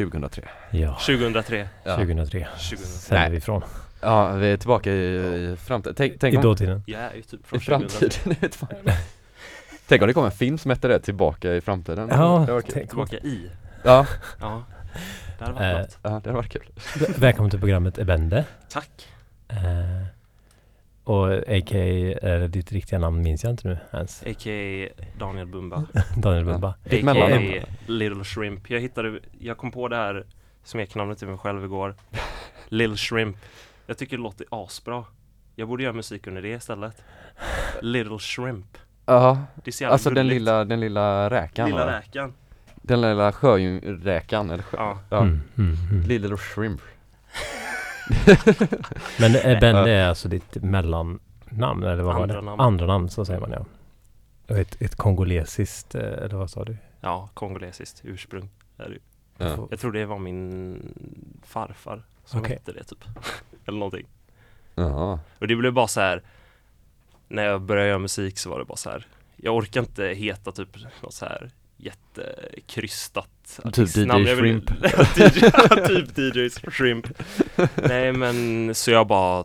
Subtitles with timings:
[0.00, 1.68] WaxX 2003 Ja, 2003.
[1.84, 1.96] Ja.
[1.96, 2.76] 2003 2003.
[2.86, 3.30] sänder Nej.
[3.30, 3.62] vi ifrån.
[4.00, 5.16] Ja, vi är tillbaka i,
[5.52, 5.94] i framtiden.
[5.96, 6.82] Tänk, tänk I dåtiden.
[6.86, 8.10] Jag är ju typ i från 2003.
[8.50, 8.94] framtiden.
[9.88, 12.08] tänk om det kommer en film som heter det, Tillbaka i framtiden.
[12.10, 13.50] Ja, det tänk- Tillbaka i.
[13.82, 14.06] Ja,
[14.40, 14.64] Ja.
[15.38, 15.98] Det hade varit Eh, något.
[16.02, 16.62] ja, det hade varit kul.
[17.18, 18.44] Välkommen till programmet Ebende.
[18.68, 19.08] Tack.
[19.48, 19.56] Eh,
[21.04, 22.28] och a.k.a.
[22.28, 24.22] eh, ditt riktiga namn minns jag inte nu ens.
[24.22, 24.88] A.k.a.
[25.18, 25.84] Daniel Bumba.
[26.16, 26.74] Daniel Ja.
[26.84, 27.14] Ditt A.k.a.
[27.14, 27.52] mellannamn.
[27.86, 28.70] Little Shrimp.
[28.70, 30.26] Jag hittade, jag kom på det här
[30.64, 31.94] smeknamnet till mig själv igår.
[32.68, 33.36] Little Shrimp.
[33.86, 35.04] Jag tycker det låter asbra.
[35.54, 37.02] Jag borde göra musik under det istället.
[37.80, 38.66] Little Shrimp.
[39.06, 39.38] Ja,
[39.84, 40.34] alltså den gulligt.
[40.34, 41.92] lilla, den lilla räkan Lilla va?
[41.92, 42.34] räkan.
[42.82, 44.98] Den lilla sjöräkan eller sjö, Ja.
[45.10, 45.18] ja.
[45.22, 46.02] Mm, mm, mm.
[46.08, 46.80] Little shrimp
[49.20, 51.20] Men Ebende är alltså ditt mellannamn
[51.82, 52.42] eller vad var Andra det?
[52.42, 52.60] namn.
[52.60, 53.64] Andra namn, så säger man ja.
[54.48, 56.76] Och ett, ett kongolesiskt, eh, eller vad sa du?
[57.00, 58.50] Ja, kongolesiskt ursprung.
[58.76, 59.00] är det ju.
[59.38, 59.66] ja.
[59.70, 60.78] Jag tror det var min
[61.42, 62.52] farfar som Okej.
[62.52, 63.04] hette det typ.
[63.66, 64.06] Eller någonting.
[64.74, 66.22] ja, Och det blev bara så här.
[67.28, 69.06] När jag började göra musik så var det bara så här.
[69.36, 70.68] Jag orkar inte heta typ
[71.02, 73.28] något så här jättekrystat
[73.72, 73.88] Typ.
[73.96, 74.66] DJ Shrimp.
[75.86, 77.06] typ DJ Shrimp
[77.88, 79.44] Nej men så jag bara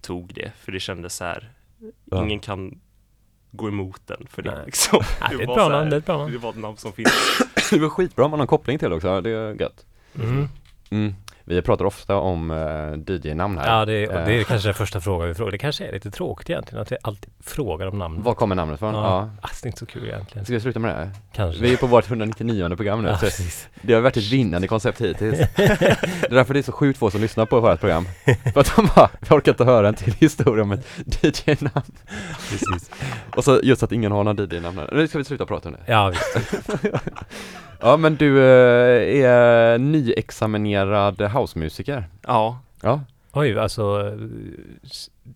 [0.00, 1.52] tog det för det kändes så här
[2.10, 2.24] Ja.
[2.24, 2.80] Ingen kan
[3.50, 4.62] gå emot den för det Nej.
[4.66, 6.32] liksom det är ett bra namn, det är ett bra namn.
[6.32, 7.38] Det var ett namn som finns
[7.70, 10.48] Det var skitbra om man har en koppling till det också, det är gött Mm.
[10.90, 11.14] mm.
[11.44, 14.74] Vi pratar ofta om eh, DJ-namn här Ja, det är, det är Eh, kanske den
[14.74, 15.50] första frågan vi frågar.
[15.52, 18.22] Det kanske är lite tråkigt egentligen att vi alltid frågar om namn.
[18.22, 18.94] Var kommer namnet ifrån?
[18.94, 19.00] Ja.
[19.00, 20.44] Ja, Alltså, det är inte så kul egentligen.
[20.44, 20.94] Ska vi sluta med det?
[20.96, 21.10] här?
[21.32, 21.62] Kanske.
[21.62, 23.28] Vi är på vårt 199 program nu, ja,
[23.82, 25.62] det har varit ett vinnande koncept hittills Det
[26.30, 28.06] är därför det är så sjukt få som lyssnar på vårt program
[28.52, 30.86] För att de bara, vi orkar inte höra en till historia om ett
[31.22, 31.92] DJ-namn
[32.50, 32.90] precis.
[33.36, 34.80] Och så just att ingen har någon DJ-namn.
[34.92, 36.60] Nu ska vi sluta prata om det Ja, visst.
[37.82, 43.00] Ja men du eh, är nyexaminerad housemusiker Ja Ja,
[43.32, 44.16] Oj, alltså eh,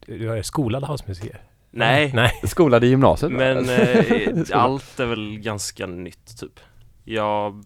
[0.07, 1.41] du är skolad housemusiker?
[1.71, 2.31] Nej Nej.
[2.45, 3.33] skolad i gymnasiet?
[3.33, 6.61] Men eh, allt är väl ganska nytt typ
[7.05, 7.65] Jag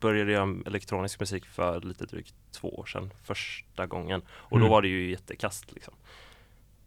[0.00, 4.70] började göra elektronisk musik för lite drygt två år sedan första gången och då Mm.
[4.70, 5.94] var det ju jättekast liksom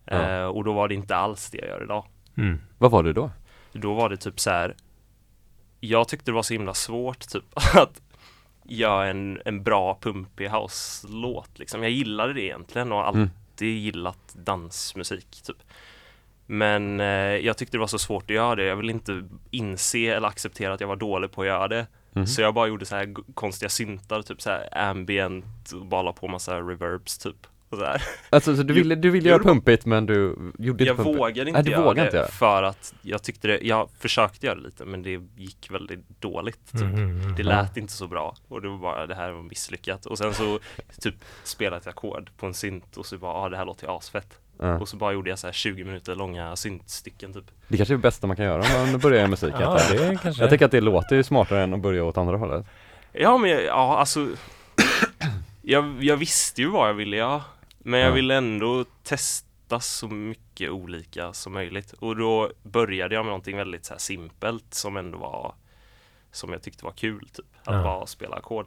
[0.05, 0.39] Ja.
[0.41, 2.05] eh, Och då var det inte alls det jag gör idag
[2.37, 2.59] Mm.
[2.77, 3.31] Vad var du då?
[3.73, 4.75] Då var det typ så här.
[5.79, 7.43] Jag tyckte det var så himla svårt typ
[7.75, 8.01] att
[8.63, 11.83] göra en, en bra pumpig house-låt liksom.
[11.83, 13.29] Jag gillade det egentligen och har alltid
[13.61, 13.77] Mm.
[13.77, 15.57] gillat dansmusik typ.
[16.45, 18.63] Men eh, jag tyckte det var så svårt att göra det.
[18.63, 21.87] Jag ville inte inse eller acceptera att jag var dålig på att göra det.
[22.13, 22.27] Mhm.
[22.27, 26.13] Så jag bara gjorde så här konstiga syntar, typ så här ambient och bara la
[26.13, 27.47] på massa reverbs typ.
[27.69, 28.01] Och så här.
[28.29, 30.13] Alltså så du ville, du ville jag göra pumpigt men du
[30.59, 31.19] gjorde Jag inte pumpigt?
[31.21, 32.31] vågade inte Nej, du göra vågade det inte.
[32.31, 36.71] för att jag tyckte det, jag försökte göra det lite men det gick väldigt dåligt
[36.71, 36.81] typ.
[36.81, 37.35] Mm, mm, mm.
[37.35, 37.47] Det Ja.
[37.49, 40.59] lät inte så bra och det var bara det här var misslyckat och sen så
[41.01, 43.93] typ spelade ett ackord på en synt och så bara ah, det här låter ju
[43.93, 44.79] asfett Ja.
[44.79, 47.97] och så bara gjorde jag så här 20 minuter långa syntstycken typ Det kanske är
[47.97, 50.65] det bästa man kan göra om man börjar göra musik Ja, det kanske Jag tänker
[50.65, 52.65] att det låter ju smartare än att börja åt andra hållet
[53.13, 54.27] Ja men jag- ja alltså
[55.61, 57.41] jag, jag visste ju vad jag ville göra
[57.87, 58.13] men jag Ja.
[58.13, 63.85] ville ändå testa så mycket olika som möjligt och då började jag med någonting väldigt
[63.85, 65.55] så simpelt som ändå var
[66.31, 67.83] som jag tyckte var kul typ att Ja.
[67.83, 68.65] bara spela ackord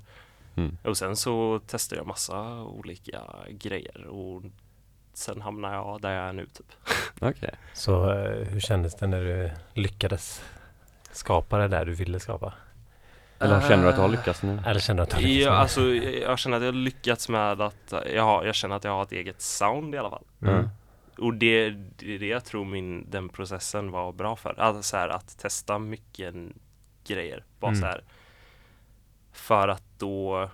[0.57, 0.77] Mm.
[0.85, 3.21] och sen så testade jag massa olika
[3.51, 4.43] grejer och
[5.13, 6.67] sen hamnade jag där jag är nu typ
[7.21, 9.51] Okej Så eh, hur kändes det när du
[9.81, 10.43] lyckades
[11.13, 12.53] skapa det där du ville skapa?
[13.41, 14.59] Eller känner du att du har lyckats nu?
[14.67, 16.79] Eller kände du att du lyckades Ja, med alltså, jag jag känner att jag har
[16.79, 20.11] lyckats med att jag, har, jag känner att jag har ett eget sound i alla
[20.11, 20.51] fall det?
[20.51, 20.69] Mm.
[21.19, 21.71] Och det, är
[22.19, 24.61] det jag tror min, den processen var bra för.
[24.61, 26.35] Alltså så här, att testa mycket
[27.05, 27.45] grejer.
[27.61, 27.81] Bara Mm.
[27.81, 28.05] så här.
[29.33, 30.51] För att då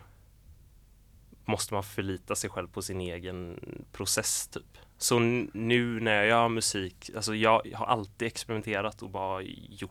[1.44, 3.60] måste man förlita sig själv på sin egen
[3.92, 4.78] process typ.
[4.98, 9.90] Så nu när jag gör musik, alltså jag har alltid experimenterat och bara gjort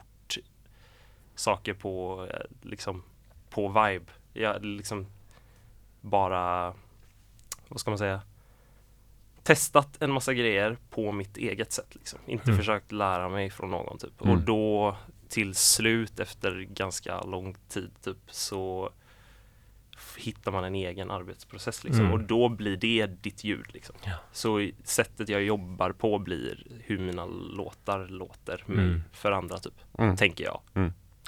[1.36, 3.04] saker på eh, liksom
[3.50, 4.06] på vibe.
[4.34, 5.08] Jag liksom
[6.02, 6.74] bara,
[7.68, 8.22] vad ska man säga?
[9.44, 12.20] testat en massa grejer på mitt eget sätt liksom.
[12.26, 12.58] Inte Mm.
[12.58, 14.22] försökt lära mig från någon typ.
[14.22, 14.34] Mm.
[14.34, 18.90] Och då till slut efter ganska lång tid typ så
[20.18, 22.02] hittar man en egen arbetsprocess liksom.
[22.02, 22.14] Mm.
[22.14, 23.96] Och då blir det ditt ljud liksom.
[24.04, 24.12] Ja.
[24.32, 29.04] Så sättet jag jobbar på blir hur mina låtar låter mig Mm.
[29.12, 29.74] för andra typ.
[29.98, 30.16] Mm.
[30.16, 30.62] Tänker jag.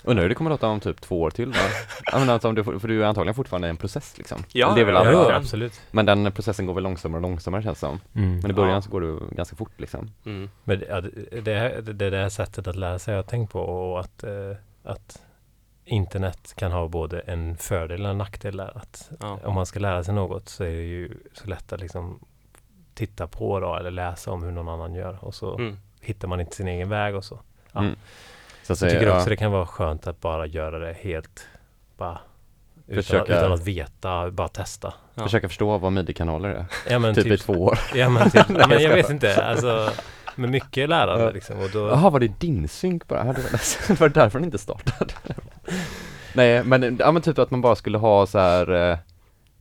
[0.03, 1.59] Undrar hur det kommer låta om typ två år till då?
[2.11, 4.73] Jag menar, alltså, om du, för du är antagligen fortfarande i en process liksom Ja,
[4.75, 5.81] det är väl ja, Ja, absolut.
[5.91, 8.39] Men den processen går väl långsammare och långsammare känns det som Mm.
[8.39, 8.81] Men i början Ja.
[8.81, 10.49] så går det ganska fort liksom Mm.
[10.63, 13.59] Men det, ja, det, det, här- det, sättet att lära sig har jag tänkt på
[13.61, 14.31] och att, eh,
[14.83, 15.21] att
[15.85, 18.59] internet kan ha både en fördel och en nackdel.
[18.59, 19.39] Att Ja.
[19.43, 22.19] om man ska lära sig något så är det ju så lätt att liksom
[22.93, 25.77] titta på då eller läsa om hur någon annan gör och så Mm.
[26.01, 27.39] hittar man inte sin egen väg och så.
[28.69, 28.75] Ja.
[28.75, 30.93] Så att Jag säga, tycker ja, också det kan vara skönt att bara göra det
[31.01, 31.47] helt
[31.97, 32.19] bara
[32.87, 34.93] utan, Försöka- utan att veta, bara testa.
[35.15, 35.23] Ja.
[35.23, 36.65] försöka förstå vad midi-kanaler är.
[36.89, 37.79] Ja men typ, i typ, två år.
[37.95, 39.89] ja, men, typ Nej, ja, men jag vet inte, alltså
[40.35, 41.29] med mycket lärande Ja.
[41.31, 43.19] liksom och då, Jaha, var det din synk bara?
[43.25, 45.13] Ja, Det var, det var därför den inte startade.
[46.33, 48.97] Nej, men, ja, men typ att man bara skulle ha så här eh,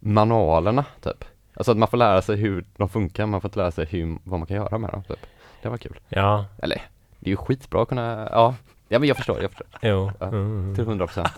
[0.00, 1.24] manualerna typ.
[1.54, 4.18] Alltså att man får lära sig hur de funkar, man får inte lära sig hur,
[4.24, 5.26] vad man kan göra med dem typ.
[5.62, 5.98] Det var kul.
[6.08, 6.82] ja, Eller,
[7.18, 8.54] det är ju skitbra att kunna, ja,
[8.88, 9.66] ja men jag förstår, jag förstår.
[9.82, 10.12] jo.
[10.20, 10.74] Ja, Mm.
[10.74, 11.32] Till 100 procent.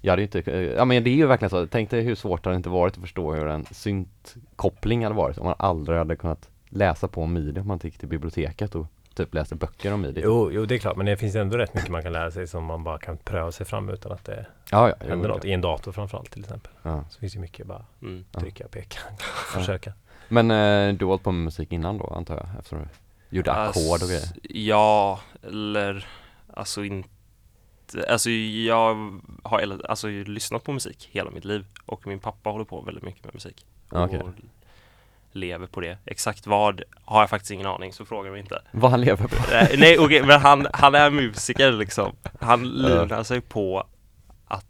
[0.00, 2.48] Jag hade inte, ja men det är ju verkligen så, tänk dig hur svårt det
[2.50, 6.48] hade inte varit att förstå hur en syntkoppling hade varit om man aldrig hade kunnat
[6.68, 10.20] läsa på om midi om man gick till biblioteket och typ läste böcker om midi.
[10.24, 12.46] Jo, jo, det är klart, men det finns ändå rätt mycket man kan lära sig
[12.46, 15.34] som man bara kan pröva sig fram utan att det Ja, ja, jo, händer det-
[15.34, 15.44] något.
[15.44, 16.72] I en dator framförallt till exempel.
[16.82, 17.04] ja.
[17.10, 18.24] Så finns ju mycket bara Mm.
[18.32, 18.98] Trycka, peka,
[19.54, 19.92] försöka.
[20.28, 22.46] Men eh, du har hållit på med musik innan då antar jag?
[22.58, 22.78] Eftersom
[23.30, 24.28] du gjorde ackord och grejer?
[24.42, 26.06] Ja, eller
[26.60, 27.08] alltså inte
[28.08, 32.80] Alltså jag har alltså, lyssnat på musik hela mitt liv och min pappa håller på
[32.80, 33.66] väldigt mycket med musik.
[33.90, 34.02] Ja.
[34.04, 34.30] Och
[35.32, 35.98] lever på det.
[36.06, 38.62] Exakt vad har jag faktiskt ingen aning, så fråga mig inte.
[38.72, 39.36] Vad han lever på?
[39.50, 42.12] Nej, Nej okej, men han, han är musiker liksom.
[42.40, 43.86] Han livnär sig på
[44.46, 44.66] att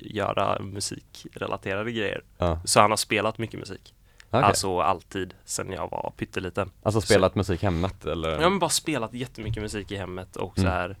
[0.00, 2.22] göra musikrelaterade grejer.
[2.38, 3.94] Ja, Så han har spelat mycket musik.
[4.30, 4.42] okej.
[4.42, 6.70] Alltså alltid, sen jag var pytteliten.
[6.82, 8.30] Alltså spelat musik hemmet eller?
[8.40, 10.72] Jag har bara spelat jättemycket musik i hemmet och så Mm.
[10.72, 10.96] här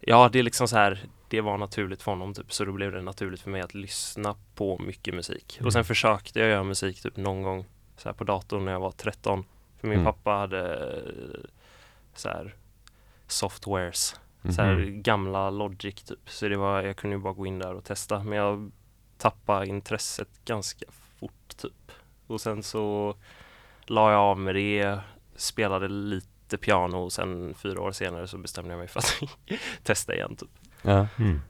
[0.00, 2.92] Ja, det är liksom så här Det var naturligt för honom typ, så då blev
[2.92, 5.58] det naturligt för mig att lyssna på mycket musik.
[5.64, 5.84] Och sen Mm.
[5.84, 7.64] försökte jag göra musik typ någon gång
[7.96, 9.44] så här på datorn när jag var 13.
[9.80, 10.04] För min Mm.
[10.12, 11.02] pappa hade
[12.14, 12.54] så här
[13.26, 14.52] softwares, Mhm.
[14.52, 16.18] så här gamla Logic typ.
[16.30, 18.22] Så det var, jag kunde ju bara gå in där och testa.
[18.24, 18.70] Men jag
[19.18, 20.86] tappade intresset ganska
[21.18, 21.92] fort typ.
[22.26, 23.14] Och sen så
[23.86, 24.98] la jag av med det,
[25.36, 29.20] spelade lite piano och sen fyra år senare så bestämde jag mig för att
[29.82, 30.50] testa igen typ.
[30.82, 31.40] Ja, Mm.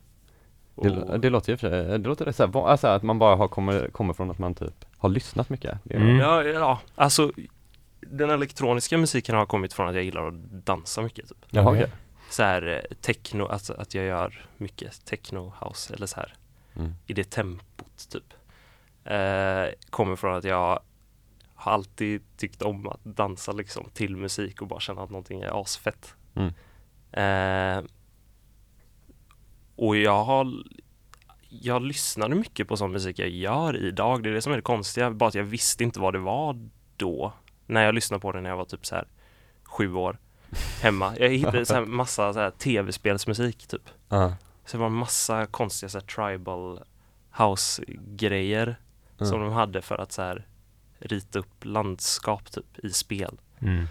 [0.83, 3.88] Det, det låter ju för det låter så här, alltså att man bara har kommer,
[3.88, 5.78] kommer från att man typ har lyssnat mycket.
[5.90, 6.16] Mm.
[6.19, 7.33] ja, ja, alltså
[8.00, 11.38] den elektroniska musiken har kommit från att jag gillar att dansa mycket typ.
[11.50, 11.90] Jaha, okej.
[12.30, 16.35] Så här eh, techno, alltså att jag gör mycket techno house eller så här
[16.76, 16.95] Mm.
[17.07, 18.35] i det tempot typ.
[19.04, 20.80] Eh, kommer från att jag
[21.61, 25.62] har alltid tyckt om att dansa liksom till musik och bara känna att någonting är
[25.62, 26.14] asfett.
[26.35, 26.52] Mm.
[27.12, 27.85] Eh,
[29.76, 30.47] och jag har
[31.49, 34.23] jag lyssnade mycket på sån musik jag gör idag.
[34.23, 35.11] Det är det som är det konstiga.
[35.11, 37.33] Bara att jag visste inte vad det var då.
[37.67, 39.09] När jag lyssnade på det när jag var typ så här
[39.64, 40.19] sju år.
[40.83, 41.12] Hemma.
[41.19, 43.90] Jag hittade så här massa så här tv-spelsmusik typ.
[44.09, 44.35] Ja.
[44.64, 46.81] Så det var en massa konstiga så här, tribal
[47.38, 48.76] house-grejer
[49.21, 49.31] Mm.
[49.31, 50.47] som de hade för att så här,
[51.00, 53.40] rita upp landskap typ i spel.
[53.61, 53.87] Mm.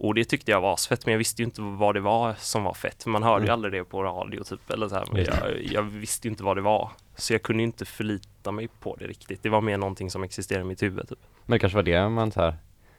[0.00, 2.64] Och det tyckte jag var asfett men jag visste ju inte vad det var som
[2.64, 3.06] var fett.
[3.06, 3.52] Man hörde ju Mm.
[3.54, 5.04] aldrig det på radio typ eller så här.
[5.12, 6.90] Men jag, jag visste ju inte vad det var.
[7.16, 9.42] Så jag kunde ju inte förlita mig på det riktigt.
[9.42, 11.18] Det var mer någonting som existerade i mitt huvud typ.
[11.46, 12.56] Men det kanske var det man så här,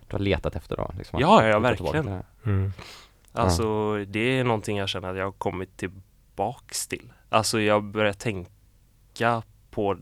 [0.08, 0.92] du har letat efter då?
[0.98, 2.24] Liksom, Ja, ja, verkligen.
[2.46, 2.74] Mm.
[3.32, 7.14] Alltså det är någonting jag känner att jag har kommit tillbaks till.
[7.30, 9.98] Alltså jag börjar tänka på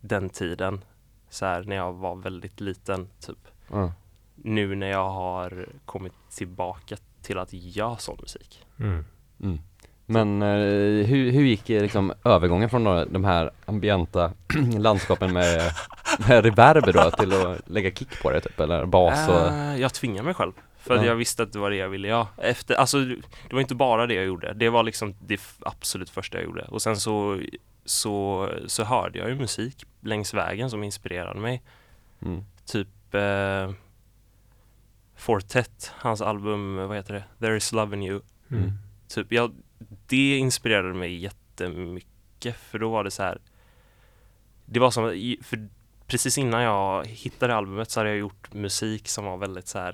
[0.00, 0.84] den tiden
[1.30, 3.38] så här när jag var väldigt liten typ.
[3.70, 3.92] Ja.
[4.34, 8.64] Nu när jag har kommit tillbaka till att göra sån musik.
[8.78, 9.04] Mm.
[9.42, 9.58] Mm.
[10.06, 14.32] Men eh, hur, hur gick eh, liksom övergången från de, de här ambienta
[14.78, 15.72] landskapen med,
[16.28, 19.94] med reverb då till att lägga kick på det typ eller bas och Äh, jag
[19.94, 20.52] tvingar mig själv.
[20.78, 21.06] För att Ja.
[21.06, 22.26] jag visste att det var det jag ville göra.
[22.36, 24.52] Efter, alltså, det var inte bara det jag gjorde.
[24.52, 26.62] Det var liksom det absolut första jag gjorde.
[26.64, 27.40] Och sen så,
[27.84, 31.62] så, så hörde jag ju musik längs vägen som inspirerade mig.
[32.22, 32.44] mm.
[32.64, 33.70] Typ eh,
[35.16, 37.24] Fortet, hans album, vad heter det?
[37.38, 38.20] There is love in you.
[38.50, 38.72] Mm.
[39.08, 39.54] Typ, jag,
[40.06, 43.38] det inspirerade mig jättemycket för då var det så här
[44.66, 45.04] Det var som,
[45.42, 45.68] för
[46.06, 49.92] precis innan jag hittade albumet så hade jag gjort musik som var väldigt så här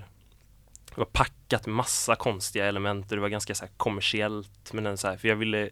[0.88, 4.98] Det var packat massa konstiga element och det var ganska så här kommersiellt men den
[4.98, 5.70] så här, för jag ville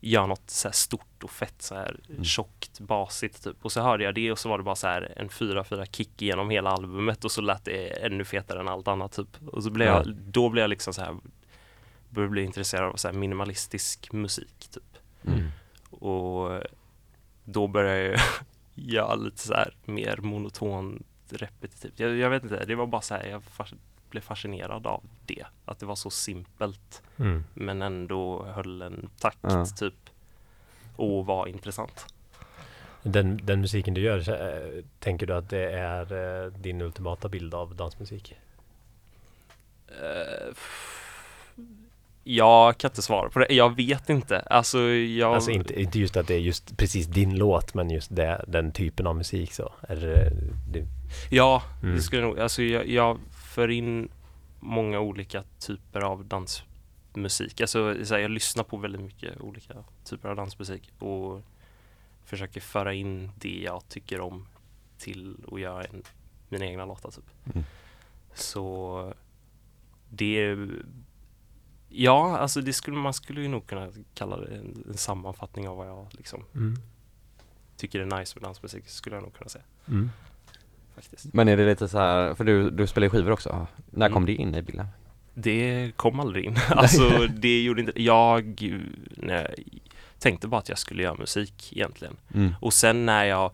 [0.00, 2.24] göra något så här stort och fett så här Mm.
[2.24, 5.12] tjockt, basigt typ och så hörde jag det och så var det bara så här
[5.16, 8.88] en fyra fyra kick genom hela albumet och så lät det ännu fetare än allt
[8.88, 9.94] annat typ och så blev Ja.
[9.94, 11.16] jag, då blev jag liksom så här
[12.10, 14.98] började bli intresserad av så här minimalistisk musik typ.
[15.26, 15.48] Mm.
[15.90, 16.62] Och
[17.44, 18.20] då började jag
[18.74, 22.00] göra lite så här mer monotont repetitivt.
[22.00, 23.42] Jag, jag vet inte, det var bara så här, jag
[24.10, 25.44] blev fascinerad av det.
[25.64, 27.44] Att det var så simpelt Mm.
[27.54, 29.66] men ändå höll en takt Ja.
[29.78, 29.94] typ
[30.96, 32.06] och var intressant.
[33.02, 36.12] Den, den musiken du gör, eh, tänker du att det är
[36.46, 38.34] eh, din ultimata bild av dansmusik?
[39.88, 40.54] Eh,
[42.24, 43.54] jag kan inte svara på det.
[43.54, 44.40] Jag vet inte.
[44.40, 45.34] Alltså jag...
[45.34, 48.72] Alltså inte, inte just att det är just precis din låt, men just det, den
[48.72, 49.72] typen av musik så.
[49.80, 50.30] Är det,
[50.72, 50.86] det,
[51.30, 51.94] Ja, Mm.
[51.96, 52.40] det skulle nog.
[52.40, 53.18] Alltså jag, jag
[53.58, 54.08] för in
[54.60, 57.60] många olika typer av dansmusik.
[57.60, 59.74] Alltså jag lyssnar på väldigt mycket olika
[60.04, 61.42] typer av dansmusik och
[62.24, 64.46] försöker föra in det jag tycker om
[64.98, 66.02] till att göra en,
[66.48, 67.24] mina egna låtar typ.
[67.54, 67.64] Mm.
[68.34, 69.14] Så
[70.08, 70.68] det är
[71.88, 75.76] Ja, alltså det skulle man skulle ju nog kunna kalla det en, en sammanfattning av
[75.76, 76.76] vad jag liksom mm.
[77.76, 80.10] tycker är nice med dansmusik skulle jag nog kunna säga Mm.
[81.02, 81.34] Faktiskt.
[81.34, 83.66] Men är det lite så här, för du, du spelar ju skivor också.
[83.90, 84.26] När kom Mm.
[84.26, 84.86] det in i bilden?
[85.34, 86.56] Det kom aldrig in.
[86.70, 88.62] Alltså det gjorde inte Jag
[89.16, 89.64] nej,
[90.18, 92.16] tänkte bara att jag skulle göra musik egentligen.
[92.34, 92.54] Mm.
[92.60, 93.50] Och sen när jag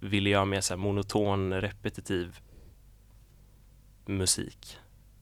[0.00, 2.38] ville göra mer så monoton, repetitiv
[4.06, 4.76] musik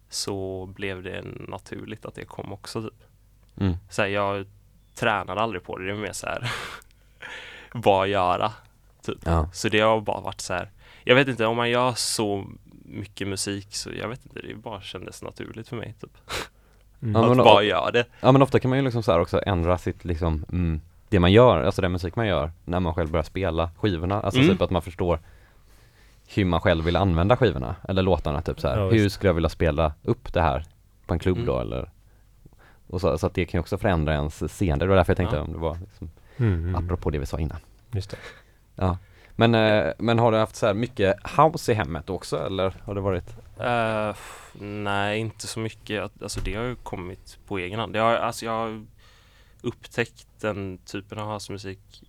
[0.09, 3.05] så blev det naturligt att det kom också typ.
[3.61, 3.77] Mm.
[3.91, 4.47] Så här, jag
[4.95, 6.53] tränade aldrig på det, det är mer så här
[7.75, 8.53] bara göra.
[9.03, 9.19] Typ.
[9.25, 9.51] Ja.
[9.53, 10.71] Så det har bara varit så här.
[11.09, 12.45] Jag vet inte om man gör så
[12.85, 16.11] mycket musik så jag vet inte, det bara kändes naturligt för mig typ.
[17.03, 17.15] Mm.
[17.15, 18.05] Ja, att men- bara göra det.
[18.21, 21.19] Ja men ofta kan man ju liksom så här också ändra sitt liksom, mm, det
[21.21, 24.21] man gör, alltså den musik man gör när man själv börjar spela skivorna.
[24.21, 24.53] Alltså Mm.
[24.53, 25.21] typ att man förstår
[26.35, 28.79] hur man själv vill använda skivorna eller låtarna typ så här.
[28.79, 30.65] Ja, Hur skulle jag vilja spela upp det här
[31.07, 31.47] på en klubb Mm.
[31.47, 31.91] då eller
[32.87, 34.85] och så, så att det kan ju också förändra ens seende.
[34.85, 35.43] Det var därför jag tänkte Ja.
[35.43, 36.75] om det var liksom, Mm, mm.
[36.85, 37.59] apropå det vi sa innan.
[37.93, 38.17] Just det.
[38.75, 38.99] Ja.
[39.41, 42.95] Men, eh, men har du haft så här mycket house i hemmet också eller har
[42.95, 43.37] det varit?
[44.11, 46.23] F- nej, inte så mycket.
[46.23, 47.93] Alltså det har ju kommit på egen hand.
[47.93, 48.87] Det har, alltså jag har
[49.63, 52.03] upptäckt den typen av housemusik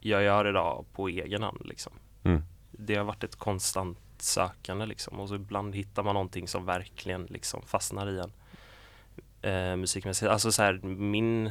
[0.00, 1.92] jag gör idag på egen hand liksom.
[2.22, 2.42] Mm.
[2.70, 7.24] Det har varit ett konstant sökande liksom och så ibland hittar man någonting som verkligen
[7.24, 8.32] liksom fastnar i en
[9.52, 10.30] eh, musikmässigt.
[10.30, 11.50] Alltså så här, min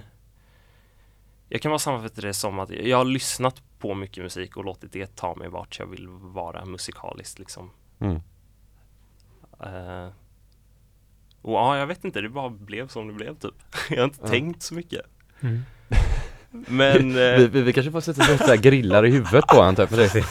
[1.53, 4.91] jag kan bara sammanfatta det som att jag har lyssnat på mycket musik och låtit
[4.91, 7.69] det ta mig vart jag vill vara musikaliskt liksom.
[7.99, 8.15] Mm.
[9.59, 10.07] Eh,
[11.41, 13.53] och ja, jag vet inte, det bara blev som det blev typ.
[13.89, 14.27] Jag har inte Ja.
[14.27, 15.01] tänkt så mycket.
[15.41, 15.61] Mm.
[16.51, 19.89] Men eh, vi, vi, vi kanske får sätta grillar i huvudet på honom typ.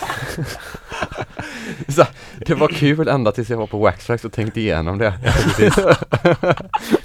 [1.92, 2.04] så,
[2.46, 5.14] det var kul ända tills jag var på Waxtrax och tänkte igenom det.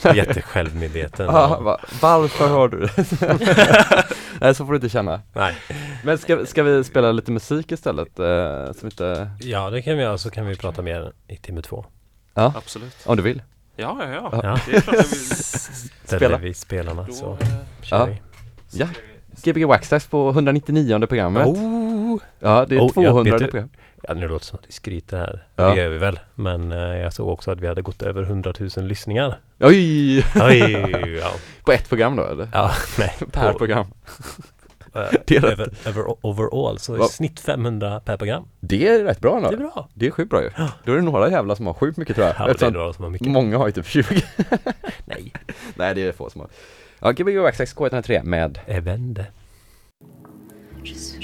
[0.15, 1.25] Jättesjälvmedveten.
[1.25, 2.93] Ja, va, varför hör du det?
[4.41, 5.21] Nej så får du inte känna.
[5.33, 5.55] Nej.
[6.03, 8.19] Men ska, ska vi spela lite musik istället?
[8.19, 10.17] Eh, som inte, Ja, det kan vi göra.
[10.17, 11.85] Så kan vi prata mer i timme två.
[12.33, 12.95] absolut.
[13.05, 13.41] om du vill.
[13.75, 14.39] Ja, ja, ja.
[14.43, 14.59] Ja.
[14.67, 15.19] Det är klart jag vill.
[15.25, 16.37] Ställer Spela.
[16.37, 17.47] vi spelarna Då, så eh,
[17.81, 18.05] kör Ja.
[18.05, 18.21] vi.
[18.71, 18.87] Ja.
[19.43, 21.47] Gbg Waxtrax på 199 programmet.
[21.47, 22.19] Oh!
[22.39, 23.69] Ja, det är Oh, ja, 200 vet du- program.
[24.03, 25.47] Ja, nu låter det som att vi skryter här.
[25.55, 25.69] Ja.
[25.69, 26.19] Det gör vi väl.
[26.35, 29.39] Men eh, jag såg också att vi hade gått över 100 000 lyssningar.
[29.59, 30.17] Oj!
[30.35, 30.71] Oj!
[31.21, 31.31] Ja,
[31.65, 32.49] På ett program då eller?
[32.53, 33.13] ja nej.
[33.31, 33.85] Per på- program.
[35.25, 35.51] Det är rätt.
[35.51, 37.05] över, över, overall, så i Va?
[37.05, 38.47] snitt 500 per program.
[38.59, 39.89] Det är rätt bra Det är bra.
[39.93, 40.49] Det är sjukt bra ju.
[40.83, 42.35] Då är det några jävlar som har sjukt mycket tror jag.
[42.39, 43.27] Ja, det är Eftersom några som har mycket.
[43.27, 44.21] många har ju typ 20.
[45.05, 45.33] Nej.
[45.75, 46.49] Nej det är få som har.
[46.99, 49.25] Ja, Gbg Waxtrax K103 med Evende.
[50.85, 51.16] tough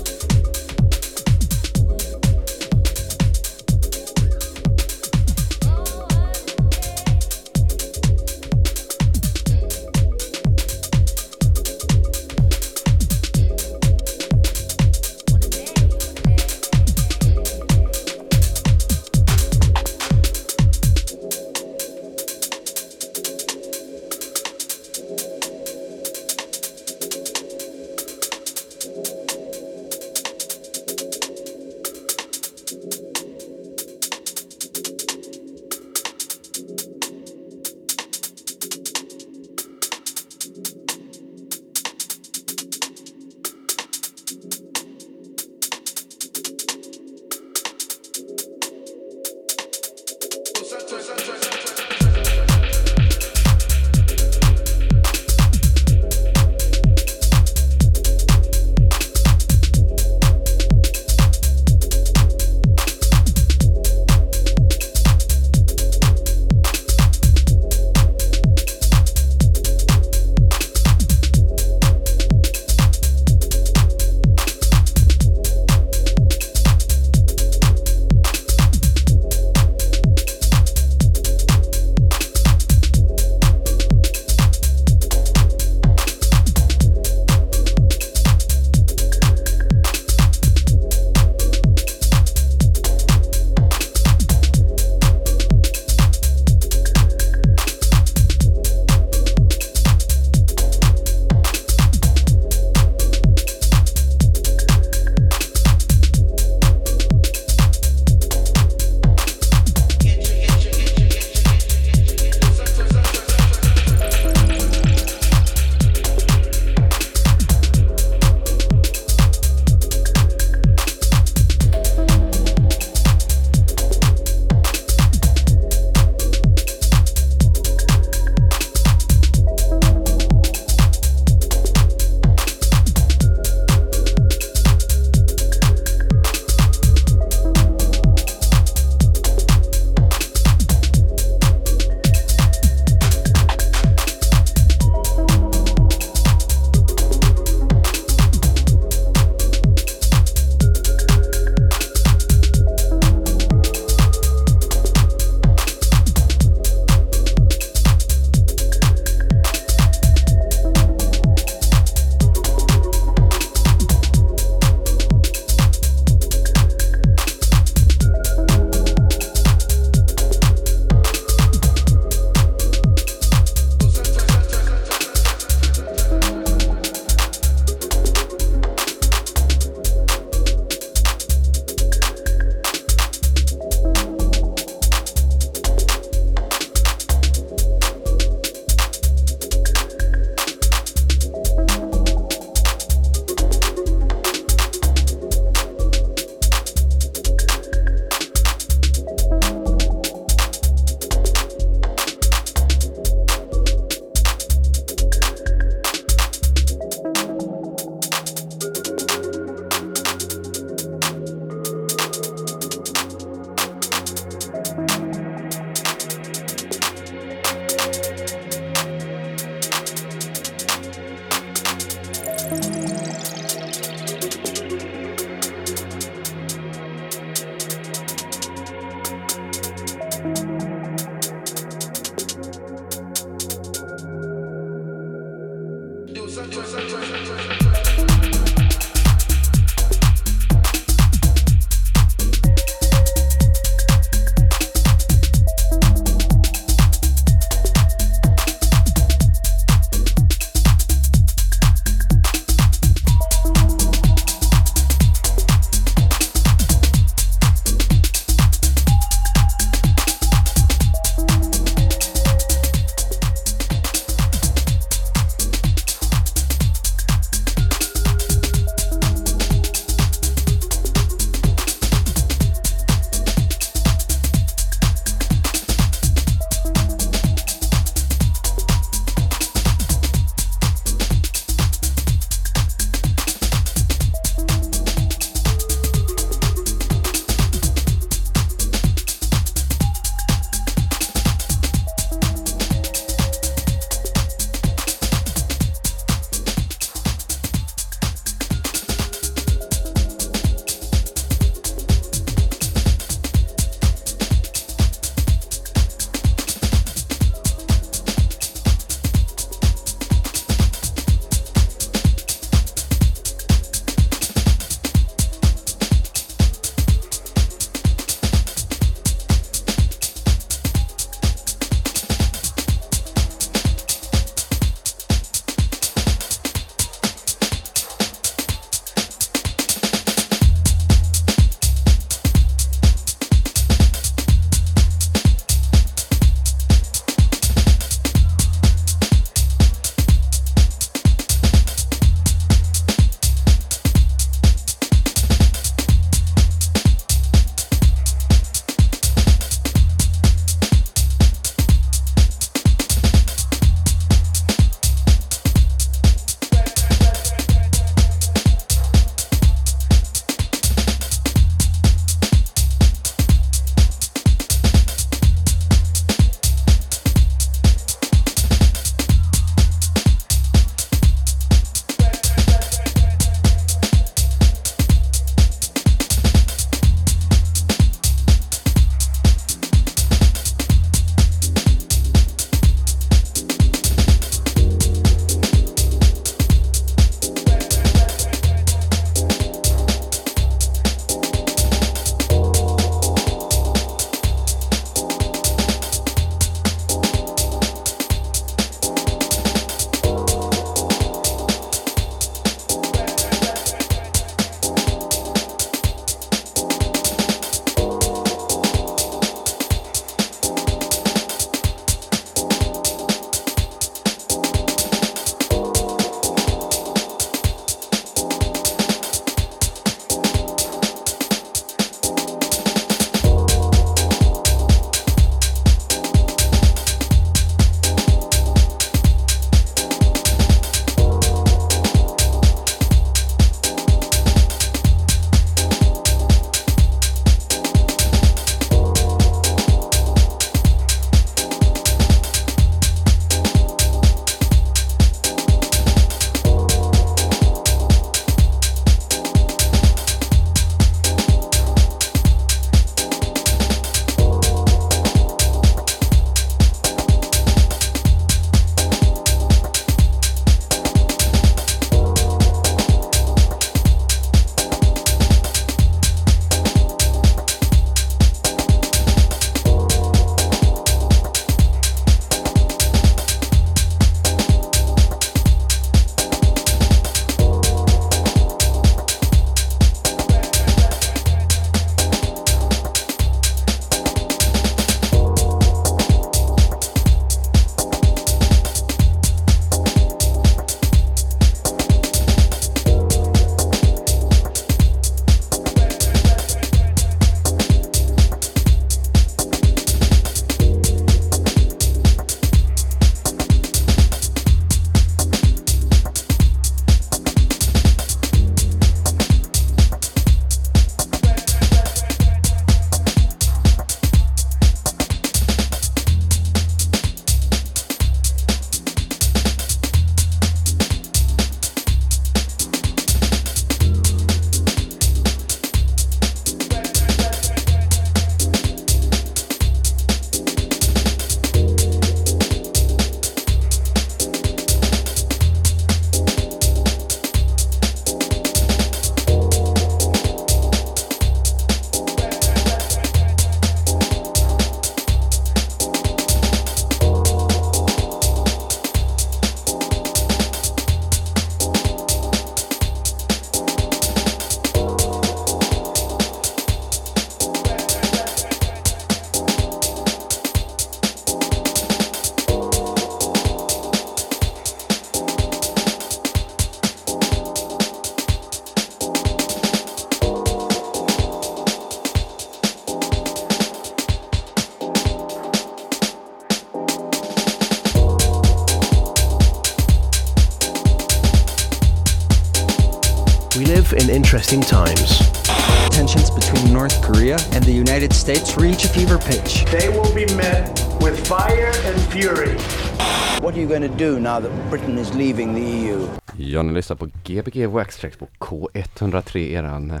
[593.72, 595.98] going to do now that Britain is leaving the EU?
[596.36, 600.00] Ja, ni lyssnar på Gbg Waxtrax på K103, eran eh,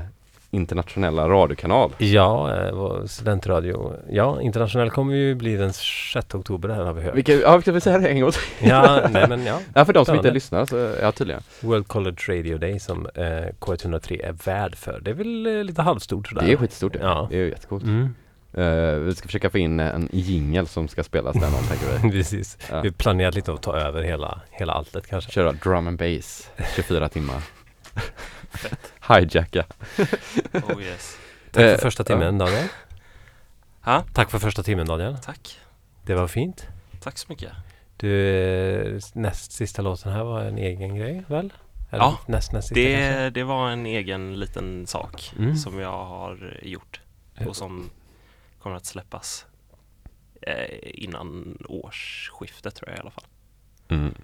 [0.50, 1.90] internationella radiokanal.
[1.98, 3.92] Ja, eh, studentradio.
[4.10, 7.14] Ja, internationell kommer ju bli den 6 oktober här har vi hört.
[7.14, 8.68] Vilka, ja, ska vi säga det en gång till?
[8.68, 9.58] Ja, nej men ja.
[9.74, 11.42] Ja, för de som inte lyssnar så, ja tydligen.
[11.60, 13.22] World College Radio Day som eh,
[13.60, 15.00] K103 är värd för.
[15.00, 16.42] Det är väl eh, lite halvstort sådär.
[16.46, 16.98] Det är skitstort det.
[16.98, 17.26] Ja.
[17.30, 17.84] Det är ju jättecoolt.
[17.84, 18.14] Mm,
[18.54, 21.86] Eh, vi ska försöka få in eh, en jingel som ska spelas där någon tänker
[22.02, 22.10] vi.
[22.18, 22.58] precis.
[22.70, 22.80] Ja.
[22.80, 25.32] Vi har planerat lite att ta över hela, hela alltet kanske.
[25.32, 27.42] Köra drum and bass 24 timmar.
[29.08, 29.64] Hijacka.
[30.52, 31.18] Oh yes.
[31.50, 32.68] Tack Eh, för första timmen Daniel.
[33.84, 34.04] Ha?
[34.12, 35.16] Tack för första timmen Daniel.
[35.18, 35.58] Tack.
[36.02, 36.66] Det var fint.
[37.00, 37.52] Tack så mycket.
[37.96, 38.28] Du,
[38.96, 41.52] eh, näst sista låten här var en egen grej väl?
[41.90, 43.20] Eller Ja, näst, näst sista kanske?
[43.22, 45.56] Det, det var en egen liten sak Mm.
[45.56, 47.00] som jag har gjort
[47.46, 47.90] och som
[48.62, 49.46] kommer att släppas
[50.42, 53.24] eh, innan årsskiftet tror jag i alla fall.
[53.88, 54.14] Mm.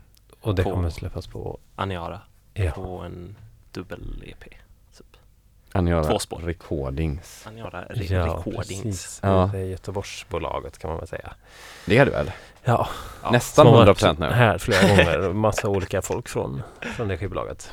[0.41, 1.59] Och det på- kommer släppas på...
[1.77, 2.21] Aniara
[2.55, 2.71] Ja.
[2.71, 3.37] på en
[3.73, 4.45] dubbel-EP.
[4.97, 5.07] Typ.
[5.73, 6.39] Aniara Två spår.
[6.39, 7.47] Recordings.
[7.47, 8.83] Aniara re- Ja, Recordings.
[8.83, 9.21] precis.
[9.23, 9.49] Ja.
[9.53, 11.33] Det är Göteborgsbolaget kan man väl säga.
[11.87, 12.33] Det är det väl?
[12.65, 12.89] Ja.
[13.33, 14.27] Nästan som har 100% varit nu.
[14.27, 15.33] här flera gånger.
[15.33, 16.63] Massa olika folk från,
[16.97, 17.73] från det skivbolaget.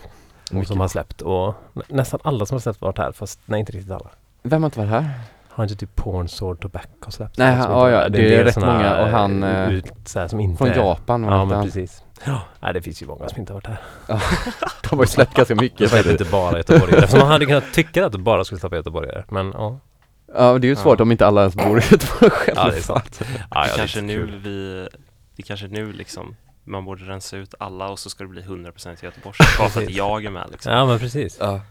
[0.66, 1.22] Som har släppt.
[1.22, 3.12] Och nä- nästan alla som har släppt varit här.
[3.12, 4.10] Fast nej, inte riktigt alla.
[4.44, 5.10] Vem har inte varit här?
[5.56, 7.38] Har inte typ Porn Sword Tobacco släppt?
[7.38, 9.74] Nej, han- ja, ja, en det är del rätt såna, många och han, eh, eh,
[9.74, 11.66] Ut, så här, som inte Från är- Japan var Ja, men han?
[11.66, 12.04] precis.
[12.26, 13.78] Ja, nej, det finns ju många som inte har varit här.
[14.90, 16.22] De har ju släppt ganska mycket faktiskt.
[16.22, 16.98] inte bara göteborgare.
[16.98, 19.24] Eftersom man hade kunnat tycka att det bara skulle släppa göteborgare.
[19.30, 19.80] Men ja.
[20.36, 21.04] Ja, det är ju svårt Ja.
[21.04, 22.62] om inte alla ens bor i Göteborg själva.
[22.66, 23.22] Ja, det är sant.
[23.22, 24.40] Ja, Det ja, kanske är nu kul.
[24.44, 24.88] vi
[25.36, 29.04] Det kanske nu liksom Man borde rensa ut alla och så ska det bli 100%
[29.04, 31.38] Göteborgs Bara för att jag är med liksom Ja, men precis.
[31.40, 31.62] Ja.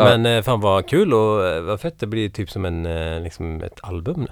[0.00, 0.16] Ja.
[0.16, 1.98] Men eh, fan vad kul och eh, vad fett.
[1.98, 4.26] Det blir typ som en, eh, liksom ett album.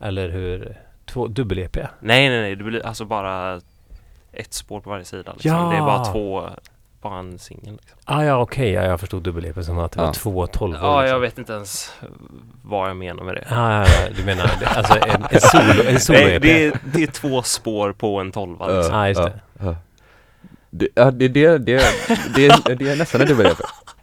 [0.00, 0.76] Eller hur?
[1.06, 1.76] Två dubbel-EP.
[2.00, 3.60] Nej nej nej, det blir alltså bara
[4.32, 5.50] Ett spår på varje sida liksom.
[5.50, 5.70] Ja.
[5.70, 6.48] Det är bara två
[7.02, 7.98] Bara en singel liksom.
[8.04, 8.70] Ah, ja, okej.
[8.70, 10.06] Ja, jag förstod dubbel-EP som att det Ja.
[10.06, 10.78] var två tolvor.
[10.82, 11.20] Ja, jag liksom.
[11.20, 11.92] vet inte ens
[12.62, 15.80] vad jag menar med det Ah, ja, ja, du menar det, alltså en, en solo,
[15.80, 16.42] en Nej, solo-EP?
[16.42, 18.94] det, är, det är två spår på en tolva liksom.
[18.94, 19.76] Ja, just Ja, det.
[20.70, 21.82] Det, ja, det, det, det,
[22.34, 23.60] det, det är nästan en dubbel-EP.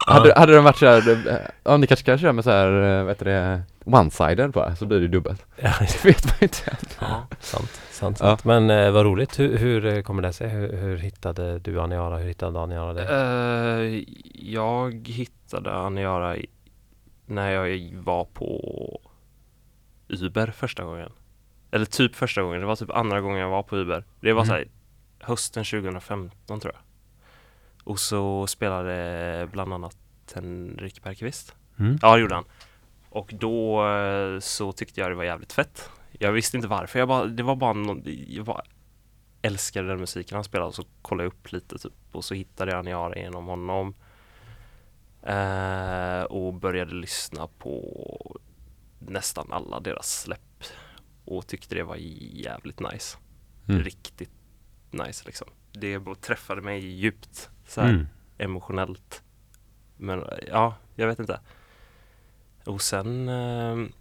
[0.08, 3.24] Hade, hade de varit såhär, ja ni kanske kan köra med såhär, eh, vad heter
[3.24, 5.46] det, one-sided bara, så blir det dubbelt.
[5.56, 6.76] Ja, Det vet man ju inte.
[7.00, 7.26] Ja.
[7.40, 8.26] sant, sant, Ja.
[8.26, 8.44] sant.
[8.44, 9.38] Men eh, vad roligt.
[9.38, 10.48] Hur, hur eh, kommer det sig?
[10.48, 12.16] Hur, hur hittade du Aniara?
[12.18, 13.02] Hur hittade Aniara det?
[13.02, 14.04] Eh,
[14.52, 16.46] jag hittade Aniara i-
[17.26, 19.00] när jag var på
[20.08, 21.12] Uber första gången.
[21.70, 24.04] Eller typ första gången, det var typ andra gången jag var på Uber.
[24.20, 24.46] Det var Mm.
[24.48, 24.68] så här,
[25.20, 26.82] hösten 2015 tror jag.
[27.88, 29.96] Och så spelade bland annat
[30.34, 31.54] Henrik Bergqvist.
[31.78, 31.98] Mm.
[32.02, 32.44] Ja, det gjorde han.
[33.08, 35.90] Och då eh, så tyckte jag det var jävligt fett.
[36.18, 38.62] Jag visste inte varför, jag bara, det var bara någon, jag bara
[39.42, 42.70] älskade den musiken han spelade och så kollade jag upp lite typ och så hittade
[42.70, 43.94] jag Aniara genom honom.
[45.22, 48.40] Eh, och började lyssna på
[48.98, 50.64] nästan alla deras släpp
[51.24, 53.18] och tyckte det var jävligt nice.
[53.68, 53.82] Mm.
[53.82, 54.32] Riktigt
[54.90, 55.48] nice liksom.
[55.72, 58.06] Det träffade mig djupt så här Mm.
[58.38, 59.22] emotionellt.
[59.96, 61.40] Men ja, jag vet inte.
[62.64, 63.92] Och sen ehm,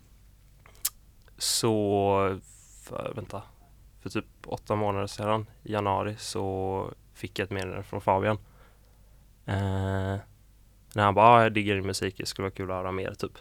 [1.37, 2.39] så,
[2.83, 3.41] för, vänta,
[4.01, 8.37] för typ åtta månader sedan i januari så fick jag ett meddelande från Fabian.
[9.45, 10.17] Eh,
[10.95, 13.13] när han bara, ah, jag diggar din musik, det skulle vara kul att höra mer
[13.13, 13.37] typ.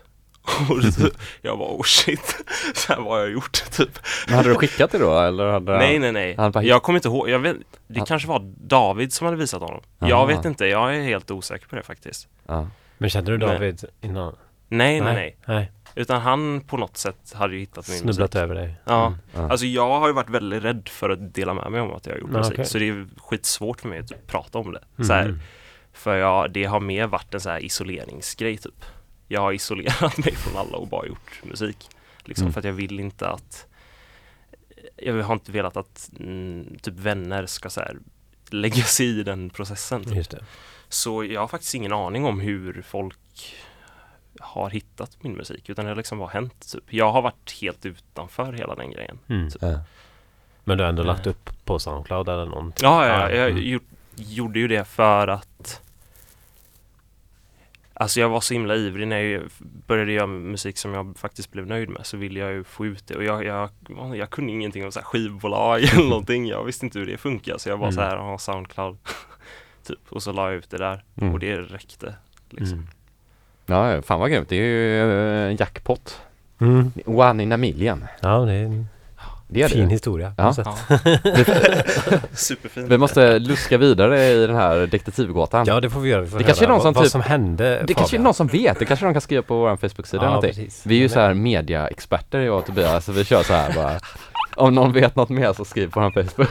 [0.70, 1.10] Och det,
[1.42, 2.36] jag bara, oh shit,
[2.74, 3.98] så här vad har jag gjort typ.
[4.26, 5.46] Men hade du skickat det då eller?
[5.46, 8.28] Hade Nej nej nej, Han bara- jag kommer inte ihåg, jag vet, det Han- kanske
[8.28, 9.80] var David som hade visat honom.
[10.00, 10.08] Aha.
[10.10, 12.28] Jag vet inte, jag är helt osäker på det faktiskt.
[12.46, 12.68] Ja.
[12.98, 13.48] Men kände du Nej.
[13.54, 14.36] David innan?
[14.68, 15.72] Nej nej nej, nej.
[15.94, 18.42] utan han på något sätt hade ju hittat min Snubblat musik.
[18.42, 18.74] över dig?
[18.84, 19.06] Ja.
[19.06, 19.18] Mm.
[19.34, 19.50] Ja.
[19.50, 22.12] Alltså jag har ju varit väldigt rädd för att dela med mig om att jag
[22.12, 22.64] har gjort Ja, musik, okej.
[22.66, 25.04] så det är skitsvårt för mig att prata om det.
[25.04, 25.40] Så här, Mm.
[25.92, 28.84] för jag, det har mer varit en så här isoleringsgrej typ.
[29.28, 31.88] Jag har isolerat mig från alla och bara gjort musik.
[32.24, 32.52] Liksom Mm.
[32.52, 33.66] för att jag vill inte att
[34.96, 37.96] Jag har inte velat att mm, typ vänner ska så här
[38.50, 40.04] lägga sig i den processen.
[40.04, 40.34] Typ.
[40.88, 43.54] Så jag har faktiskt ingen aning om hur folk
[44.40, 46.92] har hittat min musik utan det har liksom bara hänt typ.
[46.92, 49.18] Jag har varit helt utanför hela den grejen.
[49.28, 49.48] Mm.
[49.60, 49.80] Ja.
[50.64, 51.06] Men du har ändå Eh.
[51.06, 52.84] lagt upp på Soundcloud eller någonting?
[52.88, 53.62] Ja, ja, jag mm.
[53.62, 53.82] gjort,
[54.16, 55.80] gjorde ju det för att
[57.98, 59.42] Alltså jag var så himla ivrig när jag
[59.86, 63.06] började göra musik som jag faktiskt blev nöjd med så ville jag ju få ut
[63.06, 63.70] det och jag, jag,
[64.16, 66.46] jag kunde ingenting om så här skivbolag eller någonting.
[66.48, 67.94] Jag visste inte hur det funkar så jag bara Mm.
[67.94, 68.96] så här, ja, Soundcloud
[69.86, 71.32] typ och så la jag ut det där Mm.
[71.32, 72.14] och det räckte
[72.50, 72.78] liksom.
[72.78, 72.88] Mm.
[73.66, 74.48] Ja, fan vad grymt.
[74.48, 75.02] Det är ju
[75.50, 76.20] en jackpot.
[76.60, 76.92] Mm.
[77.06, 78.04] One in a million.
[78.20, 78.84] Ja, det är
[79.48, 79.90] Det är fin det.
[79.92, 80.32] historia.
[80.36, 80.54] Ja.
[80.54, 80.66] sätt.
[82.38, 82.90] Superfint.
[82.90, 85.64] Vi måste luska vidare i den här detektivgatan.
[85.68, 86.20] Ja, det får vi göra.
[86.20, 87.84] Vi får Det kanske är någon som vad, vad typ- som hände.
[87.86, 90.26] Det kanske är någon som vet, det kanske de kan skriva på vår Facebook-sida eller
[90.26, 90.64] Ja, någonting.
[90.64, 90.86] precis.
[90.86, 94.00] Vi är ju så här mediaexperter jag och Tobias, så vi kör så här bara
[94.56, 96.48] Om någon vet något mer så skriv på vår Facebook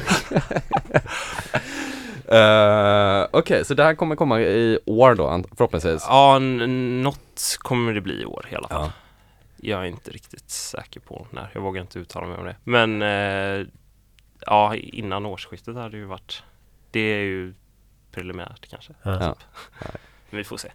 [2.33, 8.01] uh, Okej, så det här kommer komma i år då, förhoppningsvis Ja, något kommer det
[8.01, 8.81] bli i år i alla fall.
[8.81, 8.91] Ja.
[9.69, 11.49] Jag är inte riktigt säker på när.
[11.53, 12.55] Jag vågar inte uttala mig om det.
[12.63, 13.67] Men eh,
[14.45, 16.43] ja, innan årsskiftet hade det ju varit.
[16.91, 17.53] Det är ju
[18.11, 18.93] preliminärt kanske.
[19.03, 19.17] Ja.
[19.21, 19.35] Ja.
[20.29, 20.71] Men vi får se.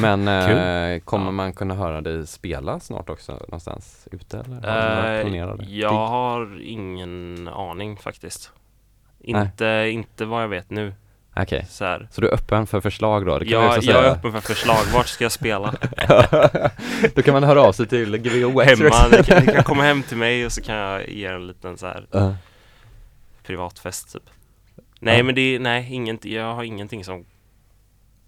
[0.00, 1.30] Men eh, kommer Ja.
[1.30, 4.60] man kunna höra dig spela snart också någonstans ute eller?
[4.60, 8.52] Har Eh, planerade jag har ingen aning faktiskt.
[9.20, 10.94] Inte, inte vad jag vet nu.
[11.36, 12.08] Okej, Så här.
[12.10, 13.38] så du är öppen för förslag då?
[13.38, 14.84] Det kan man Jag, så jag är öppen för förslag.
[14.94, 15.74] Vart ska jag spela?
[17.14, 18.22] Då kan man höra av sig till
[18.54, 19.08] Wax Hemma.
[19.10, 21.46] Ni kan, ni kan komma hem till mig och så kan jag ge er en
[21.46, 22.34] liten så här Ja.
[23.46, 24.22] privatfest typ.
[25.00, 25.24] Nej Ja.
[25.24, 27.24] men det, nej, inget, jag har ingenting som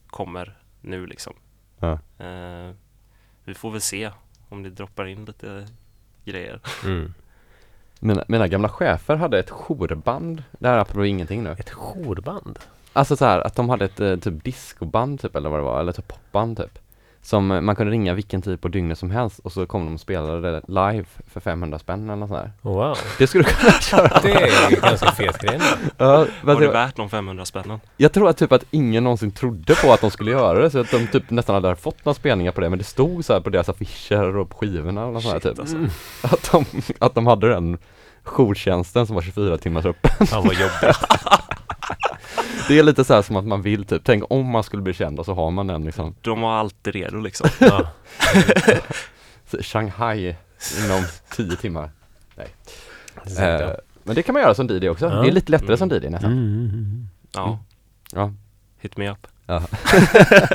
[0.06, 1.32] kommer nu liksom.
[1.78, 1.92] Ja.
[2.18, 2.74] Eh,
[3.44, 4.10] vi får väl se
[4.48, 5.66] om det droppar in lite
[6.24, 6.60] grejer.
[6.84, 7.14] Mm.
[8.00, 12.58] Mina, mina gamla chefer hade ett jourband, det här är apropå ingenting nu Ett jourband?
[12.96, 15.80] Alltså så här att de hade ett eh, typ discoband typ eller vad det var,
[15.80, 16.78] eller typ popband typ
[17.22, 19.94] Som eh, man kunde ringa vilken tid på dygnet som helst och så kom de
[19.94, 23.50] och spelade det live för 500 spänn eller något sånt där Wow, Det skulle du
[23.50, 25.60] kunna köra det är ju ganska fet grej
[25.96, 27.80] ja, Var men det det, värt de 500 spännen?
[27.96, 30.78] Jag tror att typ att ingen någonsin trodde på att de skulle göra det så
[30.78, 33.40] att de typ nästan hade fått några spelningar på det men det stod så här
[33.40, 35.76] på deras affischer och på skivorna och sånt där, typ alltså.
[35.76, 35.90] Mm.
[36.22, 36.64] att, de,
[36.98, 37.78] att de hade den
[38.22, 40.98] jourtjänsten som var 24 timmars öppen Fan vad jobbigt.
[42.68, 44.94] Det är lite så här som att man vill typ, tänk om man skulle bli
[44.94, 47.48] känd och så har man den liksom De var alltid redo liksom.
[47.60, 47.90] Ja.
[49.60, 50.36] Shanghai
[50.84, 51.90] inom 10 timmar
[53.26, 53.74] säkert, eh.
[54.02, 55.14] Men det kan man göra som DJ också, Ja.
[55.22, 55.76] det är lite lättare Mm.
[55.76, 57.08] som DJ nästan Mm, mm, mm.
[57.34, 57.58] Ja,
[58.12, 58.32] Ja,
[58.80, 59.26] hit me up.
[59.46, 59.62] ja.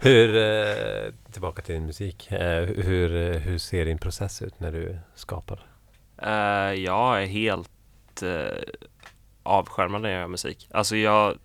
[0.00, 2.32] Hur, eh, tillbaka till din musik.
[2.32, 5.60] Eh, hur, eh, hur ser din process ut när du skapar?
[6.22, 7.70] Eh, jag är helt
[8.22, 8.46] uh,
[9.42, 10.68] avskärmad när jag gör musik.
[10.70, 11.38] Alltså jag,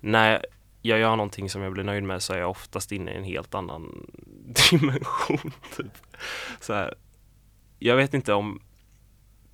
[0.00, 0.44] när
[0.82, 3.24] jag gör någonting som jag blir nöjd med så är jag oftast inne i en
[3.24, 4.06] helt annan
[4.70, 5.52] dimension.
[5.76, 6.06] Typ.
[6.60, 6.94] Så här,
[7.78, 8.62] jag vet inte om,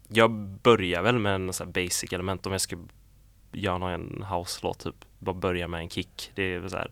[0.08, 2.76] jag börjar väl med en så här basic element om jag ska
[3.52, 5.04] göra någon en house-låt typ.
[5.18, 6.30] Bara börja med en kick.
[6.34, 6.90] Det är så här.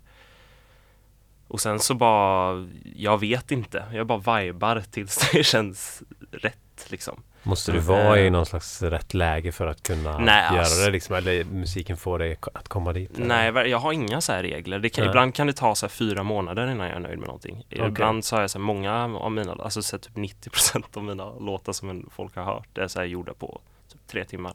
[1.49, 3.85] Och sen så bara, jag vet inte.
[3.93, 7.23] Jag bara vibar tills det känns rätt liksom.
[7.43, 7.85] Måste du Eh.
[7.85, 11.17] vara i någon slags rätt läge för att kunna Nej, göra alltså- det liksom?
[11.17, 13.17] Eller musiken får dig att komma dit?
[13.19, 13.53] eller?
[13.53, 14.79] Nej, jag har inga så här regler.
[14.79, 17.27] Det kan, ibland kan det ta så här fyra månader innan jag är nöjd med
[17.27, 17.65] någonting.
[17.71, 17.87] Okej.
[17.89, 21.31] Ibland så har jag så här många av mina, alltså så typ 90% av mina
[21.39, 23.61] låtar som folk har hört är så här gjorda på
[23.93, 24.53] typ tre timmar.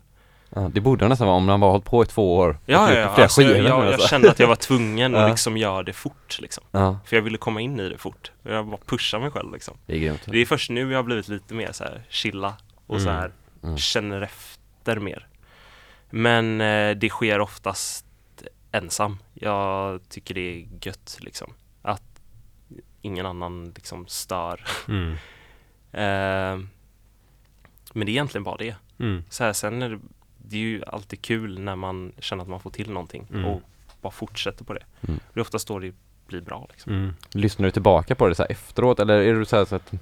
[0.49, 2.99] ja Det borde nästan vara om man var hållit på i två år Ja, ja,
[2.99, 3.07] ja.
[3.23, 4.07] Alltså, jag, jag, jag alltså.
[4.07, 6.63] kände att jag var tvungen att liksom göra det fort liksom.
[6.71, 8.31] Ja, För jag ville komma in i det fort.
[8.43, 9.77] Jag bara pushar mig själv liksom.
[9.85, 12.53] det är grymt Det är först nu jag har blivit lite mer så här chilla
[12.88, 13.21] och så Mm.
[13.21, 13.31] här
[13.63, 13.77] Mm.
[13.77, 15.27] känner efter mer.
[16.09, 18.05] Men eh, det sker oftast
[18.71, 19.17] ensam.
[19.33, 21.53] Jag tycker det är gött liksom.
[21.81, 22.21] Att
[23.01, 24.65] ingen annan liksom stör.
[24.88, 25.15] Mm.
[25.91, 26.59] Eh,
[27.93, 28.75] men det är egentligen bara det.
[28.99, 29.23] Mm.
[29.29, 29.99] Så här, sen är det,
[30.38, 33.45] det är ju alltid kul när man känner att man får till någonting Mm.
[33.45, 33.61] och
[34.01, 34.83] bara fortsätter på det.
[35.07, 35.19] Mm.
[35.33, 35.93] Det är oftast då det
[36.27, 36.93] blir bra liksom.
[36.93, 37.13] Mm.
[37.31, 39.93] Lyssnar du tillbaka på det så efteråt eller är du så så att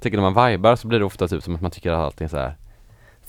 [0.00, 2.28] Tycker när man vibar så blir det ofta typ som att man tycker att allting
[2.28, 2.56] så här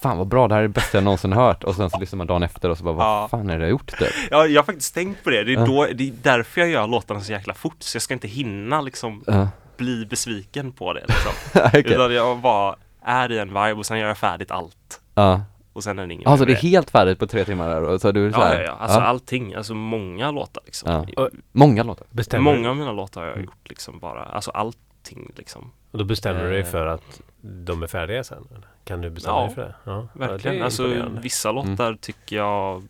[0.01, 2.17] Fan vad bra, det här är det bästa jag någonsin hört och sen så lyssnar
[2.17, 3.27] man dagen efter och så bara vad Ja.
[3.31, 4.07] fan är det jag gjort typ?
[4.31, 5.43] Ja, jag har faktiskt tänkt på det.
[5.43, 5.65] Det är, Ja.
[5.65, 7.75] då, det är därför jag gör låtarna så jäkla fort.
[7.79, 9.47] Så jag ska inte hinna liksom Ja,
[9.77, 11.31] bli besviken på det liksom.
[11.65, 11.83] okej.
[11.85, 15.01] Utan jag bara är i en vibe och sen gör jag färdigt allt.
[15.15, 15.41] Ja,
[15.73, 18.01] Och sen är det inget alltså det är helt färdigt på tre timmar där och
[18.01, 18.71] så är du så Ja, här, ja, ja.
[18.79, 19.53] Alltså allting.
[19.53, 21.05] Alltså många låtar liksom.
[21.15, 21.29] Ja.
[21.51, 23.45] Många låtar Bestämmer Många av mina låtar har jag Mm.
[23.45, 24.23] gjort liksom bara.
[24.23, 25.71] Alltså allting liksom.
[25.91, 26.65] Och då bestämmer du dig Eh.
[26.65, 28.47] för att de är färdiga sen?
[28.83, 29.75] Kan du bestämma Ja, dig för det?
[29.83, 30.57] Ja, Verkligen.
[30.57, 32.87] Ja, alltså vissa låtar tycker jag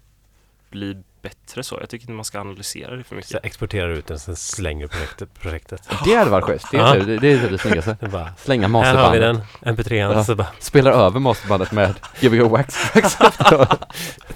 [0.70, 1.78] blir bättre så.
[1.80, 3.32] Jag tycker inte man ska analysera det för mycket.
[3.32, 5.30] Så exporterar ut den, sen slänger du projektet.
[5.42, 5.90] projektet.
[6.06, 6.96] Det hade varit schysst, det Ja.
[6.96, 7.98] är, det, det är det snyggaste
[8.38, 9.22] Slänga här har vi masterbandet,
[9.62, 10.24] den, mp3an, Ja.
[10.24, 12.92] så bara, spelar över masterbandet med Gbg Wax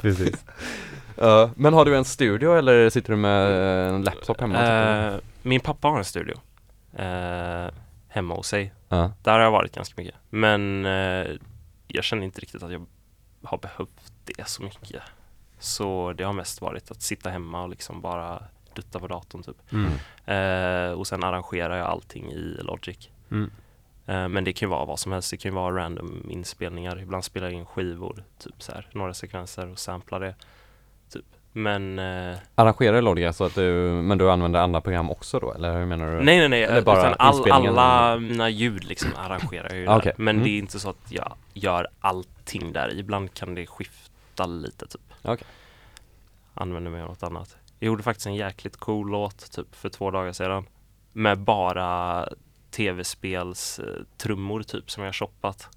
[0.02, 0.46] precis.
[1.16, 3.52] Ja, Men har du en studio eller sitter du med
[3.90, 4.68] en laptop hemma?
[5.08, 6.36] Eh, min pappa har en studio.
[6.98, 7.68] Eh,
[8.12, 8.74] hemma hos sig.
[8.90, 9.12] ja.
[9.24, 10.16] Där har jag varit ganska mycket.
[10.30, 11.28] Men eh,
[11.88, 12.86] jag känner inte riktigt att jag
[13.44, 15.02] har behövt det så mycket.
[15.60, 18.44] Så det har mest varit att sitta hemma och liksom bara
[18.74, 19.58] dutta på datorn typ.
[19.72, 19.92] Mm.
[20.26, 23.10] Eh, och sen arrangerar jag allting i Logic.
[23.32, 23.52] Mm.
[24.06, 25.32] Eh, men det kan ju vara vad som helst.
[25.32, 27.00] Det kan ju vara random inspelningar.
[27.00, 30.36] Ibland spelar jag in skivor, typ så här, några sekvenser och samplar det.
[31.54, 33.72] Men eh, Arrangerar Logic så att du,
[34.04, 36.24] men du använder andra program också då eller hur menar du?
[36.24, 36.64] nej, nej, nej.
[36.64, 40.00] Eller bara utan all, alla mina ljud liksom arrangerar jag ju Ah, där.
[40.00, 40.14] okej.
[40.18, 40.44] Men Mm.
[40.44, 42.94] det är inte så att jag gör allting där.
[43.00, 45.02] Ibland kan det skifta lite typ.
[45.22, 45.48] Okej.
[46.54, 47.58] Använder mig av något annat.
[47.80, 50.66] Jag gjorde faktiskt en jäkligt cool låt typ för två dagar sedan.
[51.14, 52.28] Med bara
[52.72, 53.86] tv-spels eh,
[54.18, 55.68] trummor typ som jag shoppat.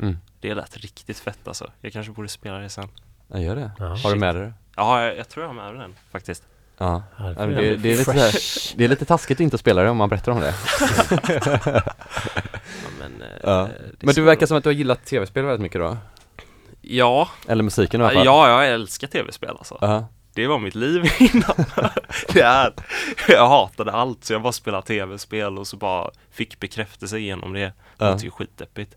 [0.00, 0.16] Mm.
[0.40, 1.70] Det lät riktigt fett alltså.
[1.80, 2.88] Jag kanske borde spela det sen.
[3.28, 3.70] Jag gör det.
[3.78, 3.84] Ja.
[3.86, 4.52] Har du med dig det?
[4.78, 6.42] Ja, jag, jag tror jag har med den faktiskt.
[6.78, 7.02] Ja.
[7.18, 8.22] Ja, det Det, det, är lite så fresh.
[8.24, 10.54] här, det är lite taskigt att inte spela det om man berättar om det.
[12.84, 13.68] Ja, men, eh, Ja.
[14.00, 15.96] det Men du verkar som att du har gillat tv-spel väldigt mycket då?
[16.80, 18.24] Ja, Eller musiken i alla fall?
[18.24, 19.78] ja, jag älskar tv-spel alltså.
[19.80, 20.04] Ja.
[20.34, 21.64] Det var mitt liv innan.
[22.32, 22.72] det är,
[23.28, 27.60] jag hatade allt så jag bara spelade tv-spel och så bara fick bekräftelse genom det.
[27.60, 28.10] Det Ja.
[28.10, 28.94] låter ju skitdeppigt.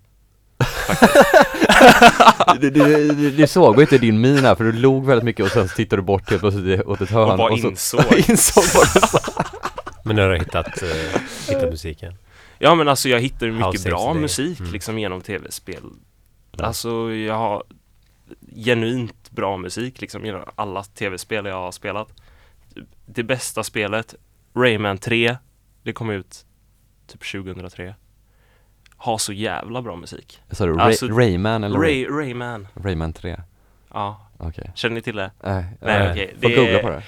[2.60, 5.52] Det, det, det, det såg inte din min här för du log väldigt mycket och
[5.52, 8.04] sen så tittade du bort helt plötsligt åt ett hörn Och bara så, insåg.
[8.30, 9.20] insåg vad du sa.
[10.04, 12.14] Men nu har du hittat, eh, hittat musiken.
[12.60, 14.72] Ja men alltså jag hittade ju mycket House bra musik Mm.
[14.72, 15.84] liksom genom tv-spel.
[16.52, 16.66] Ja.
[16.66, 17.64] Alltså jag har
[18.56, 22.08] genuint bra musik liksom genom alla tv-spel jag har spelat.
[23.06, 24.16] Det bästa spelet,
[24.56, 25.38] Rayman 3,
[25.84, 26.46] det kom ut
[27.08, 27.96] typ 2003.
[29.04, 30.40] Har så jävla bra musik.
[30.52, 33.38] Sa du Ray, Alltså, Rayman eller Ray, Rayman, Rayman 3?
[33.94, 34.28] ja.
[34.38, 34.72] Okej.
[34.76, 35.32] Känner ni till det?
[35.44, 36.12] Nej, Nej, nej.
[36.12, 36.36] okej.
[36.42, 37.04] Får Det googla på det.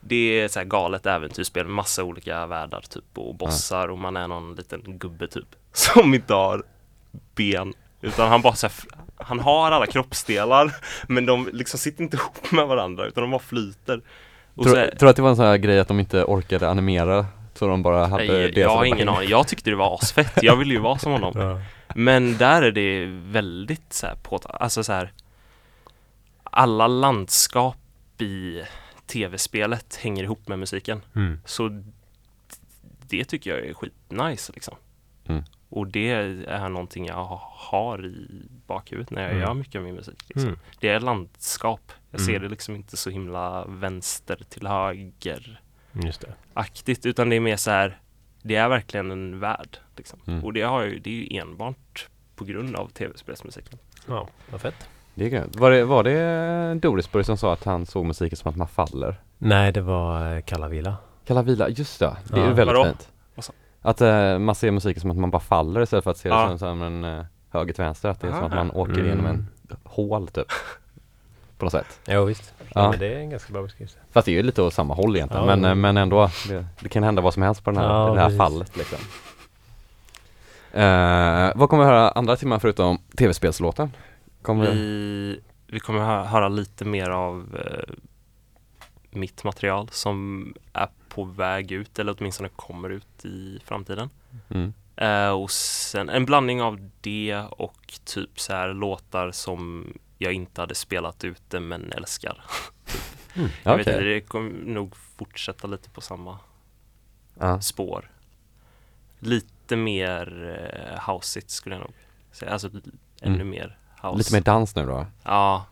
[0.00, 4.28] Det är så här galet äventyrsspel massa olika världar typ och bossar och man är
[4.28, 6.62] någon liten gubbe typ som inte har
[7.34, 8.74] ben utan han bara så här,
[9.16, 10.74] han har alla kroppsdelar
[11.08, 14.00] men de liksom sitter inte ihop med varandra utan de bara flyter.
[14.54, 16.00] Och Tror, så är, tror du att det var en sån här grej att de
[16.00, 17.26] inte orkade animera?
[17.58, 19.28] Så de bara hade nej, det jag har ingen aning.
[19.28, 20.32] Jag tyckte det var asfett.
[20.42, 21.32] Jag ville ju vara som honom.
[21.36, 21.62] Ja.
[21.94, 25.12] Men där är det väldigt så här på, alltså så här
[26.44, 27.76] alla landskap
[28.18, 28.62] i
[29.06, 31.02] tv-spelet hänger ihop med musiken.
[31.16, 31.40] Mm.
[31.44, 31.82] Så
[33.08, 34.74] det tycker jag är skitnice liksom.
[35.26, 35.42] Mm.
[35.68, 36.10] Och det
[36.48, 39.42] är någonting jag ha- har i bakhuvudet när jag Mm.
[39.42, 40.22] gör mycket av min musik.
[40.26, 40.48] Liksom.
[40.48, 40.58] Mm.
[40.80, 41.92] Det är landskap.
[42.10, 42.42] Jag ser Mm.
[42.42, 45.60] det liksom inte så himla vänster till höger
[45.92, 46.34] Just det.
[46.54, 48.00] aktigt utan det är mer så här
[48.42, 49.78] det är verkligen en värld.
[49.96, 50.18] Liksom.
[50.26, 50.44] Mm.
[50.44, 53.78] Och det, har ju, det är ju enbart på grund av tv-spelsmusiken.
[54.08, 54.88] Ja, vad fett.
[55.14, 55.56] Det är grymt.
[55.56, 59.20] Var det, var det Dorisburg som sa att han såg musiken som att man faller?
[59.38, 60.96] Nej, det var eh, Kalla Vila.
[61.26, 62.16] Kalla vila, just det.
[62.28, 62.48] Det är Ja.
[62.48, 62.84] ju väldigt Vadå?
[62.84, 63.12] fint.
[63.80, 66.34] Att eh, man ser musiken som att man bara faller istället för att se det
[66.34, 66.48] Ja.
[66.48, 68.08] som, som en uh, höger till vänster.
[68.08, 69.06] Att det är som att man åker Mm.
[69.06, 69.46] igenom en
[69.84, 70.46] hål typ.
[71.58, 72.00] På något sätt.
[72.06, 72.54] Ja, visst.
[72.58, 72.64] Ja.
[72.74, 72.90] Ja.
[72.90, 73.96] men det är en ganska bra beskrivning.
[74.10, 75.46] Fast det är ju lite åt samma håll egentligen.
[75.46, 75.56] Ja.
[75.56, 78.14] men, eh, men ändå, det, det kan hända vad som helst på den här, Ja,
[78.14, 78.38] det här precis.
[78.38, 78.98] fallet liksom.
[80.72, 83.92] Eh, vad kommer vi höra andra timmar förutom tv-spelslåten?
[84.42, 84.72] Kommer vi...
[84.72, 87.94] Vi, vi kommer hö- höra lite mer av eh,
[89.10, 94.10] mitt material som är på väg ut eller åtminstone kommer ut i framtiden.
[94.48, 94.72] Mm.
[94.96, 100.60] Eh, och sen en blandning av det och typ så här låtar som jag inte
[100.60, 102.44] hade spelat ute men älskar.
[103.34, 103.50] Mm.
[103.62, 106.38] Jag vet inte, det kommer nog fortsätta lite på samma
[107.38, 107.60] Ja.
[107.60, 108.10] spår.
[109.18, 110.48] Lite mer
[110.94, 111.92] eh, houseigt skulle jag nog
[112.32, 112.52] säga.
[112.52, 112.68] Alltså
[113.20, 113.48] ännu Mm.
[113.50, 114.18] mer house.
[114.18, 115.06] Lite mer dans nu då.
[115.24, 115.66] Ja,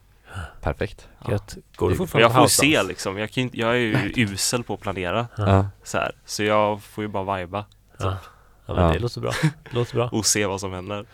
[0.61, 1.09] Perfekt.
[1.29, 1.39] Ja.
[1.77, 3.19] Går men fortfarande jag får se liksom.
[3.19, 5.67] Jag, kan, inte- jag är ju usel på att planera Ja.
[5.83, 6.13] så här.
[6.25, 7.65] Så jag får ju bara viba
[7.99, 8.17] Ja.
[8.67, 8.93] Ja, men Ja.
[8.93, 9.31] det låter bra.
[9.43, 10.09] Det låter bra.
[10.13, 11.05] och se vad som händer.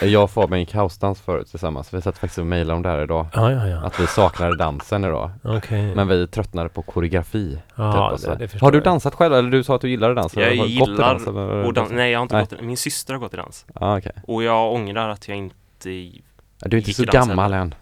[0.00, 1.94] Jag- Jag och Fabian gick housedans förut tillsammans.
[1.94, 3.26] Vi satt faktiskt och mejlade om det här idag.
[3.34, 3.76] Ja, ja, ja.
[3.86, 5.30] Att vi saknade dansen idag.
[5.42, 5.94] Okej.
[5.94, 7.58] Men vi tröttnade på koreografi.
[7.74, 8.30] ja, typ, och så.
[8.30, 8.84] det, det förstår har du jag.
[8.84, 10.36] dansat själv eller du sa att du gillade dans?
[10.36, 11.64] Jag Har gillar dans, eller?
[11.64, 12.46] Och dans, nej, jag har inte Nej.
[12.50, 13.66] gått Min syster har gått i dans.
[13.80, 14.12] Ja, okej.
[14.26, 15.90] Och jag ångrar att jag inte
[16.60, 17.74] Ja, Du är inte så gammal än.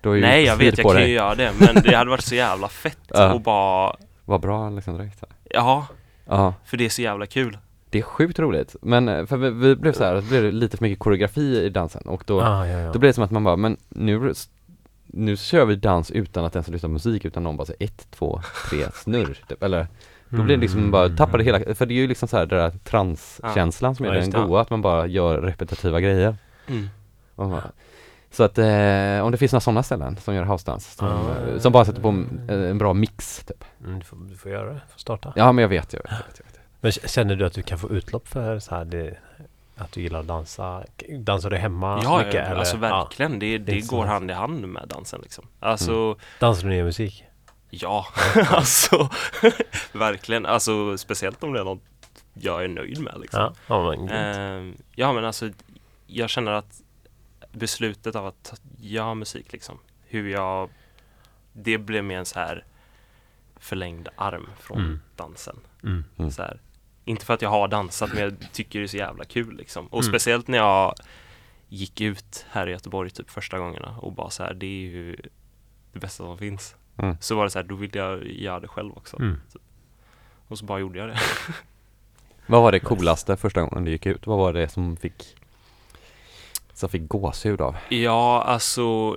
[0.00, 2.24] Du har ju Nej jag vet, jag kan ju göra det Men det hade varit
[2.24, 3.32] så jävla fett Ja.
[3.32, 5.24] och bara Vad bra liksom direkt.
[5.50, 5.86] Ja,
[6.28, 7.58] Ja, för det är så jävla kul
[7.96, 8.76] det är sjukt roligt.
[8.82, 11.68] Men eh, för vi, vi blev så här, det blev lite för mycket koreografi i
[11.68, 12.92] dansen och då, Ah, ja, ja.
[12.92, 14.32] då blev det som att man bara, men nu,
[15.06, 18.06] nu kör vi dans utan att ens lyssna på musik utan någon bara säger ett,
[18.10, 18.40] två,
[18.70, 19.62] tre, snurr typ.
[19.62, 19.86] Eller
[20.28, 22.46] då blir det liksom bara, tappar det hela, för det är ju liksom så här
[22.46, 26.36] den där transkänslan som är Ja, den goa, att man bara gör repetitiva grejer.
[26.66, 26.88] mm.
[27.34, 27.70] Och bara-
[28.30, 31.72] Så att eh, om det finns några sådana ställen som gör housedans, som, eh, som
[31.72, 33.64] bara sätter på en, en bra mix typ.
[33.84, 35.32] Mm, du, får, du får göra det, får starta.
[35.36, 36.55] Ja men jag vet, jag vet, jag vet, jag vet.
[36.86, 39.18] Men känner du att du kan få utlopp för så här, det,
[39.76, 40.84] att du gillar att dansa?
[41.18, 42.34] Dansar du hemma Ja, mycket?
[42.34, 42.56] ja, eller?
[42.56, 42.80] alltså Ja.
[42.80, 46.68] verkligen Det, det inte så går hand i hand med dansen liksom Alltså, Dansar du
[46.74, 47.24] ner musik?
[47.70, 48.06] Ja,
[48.50, 49.08] alltså
[49.92, 50.46] verkligen.
[50.46, 51.82] Alltså speciellt om det är något
[52.34, 53.14] jag är nöjd med.
[53.20, 53.40] Liksom.
[53.40, 54.08] Ja, ja men.
[54.08, 55.50] Ehm, ja men alltså
[56.06, 56.80] jag känner att
[57.52, 60.70] beslutet av att göra musik liksom, hur jag,
[61.52, 62.64] det blev mer en så här
[63.56, 65.00] förlängd arm från Mm.
[65.16, 65.56] dansen.
[65.82, 66.04] Mm.
[66.18, 66.30] Mm.
[66.30, 66.60] Så här,
[67.08, 69.86] inte för att jag har dansat men jag tycker det är så jävla kul liksom.
[69.86, 70.12] Och Mm.
[70.12, 70.94] speciellt när jag
[71.68, 75.16] gick ut här i Göteborg typ första gångerna och bara så här, det är ju
[75.92, 76.74] det bästa som finns.
[76.96, 77.16] Mm.
[77.20, 79.16] Så var det så här, då ville jag göra det själv också.
[79.16, 79.40] Mm.
[80.48, 81.18] Och så bara gjorde jag det.
[82.46, 84.26] Vad var det coolaste första gången du gick ut?
[84.26, 85.36] Vad var det som fick
[86.72, 87.76] som fick gåshud av?
[87.88, 89.16] Ja, alltså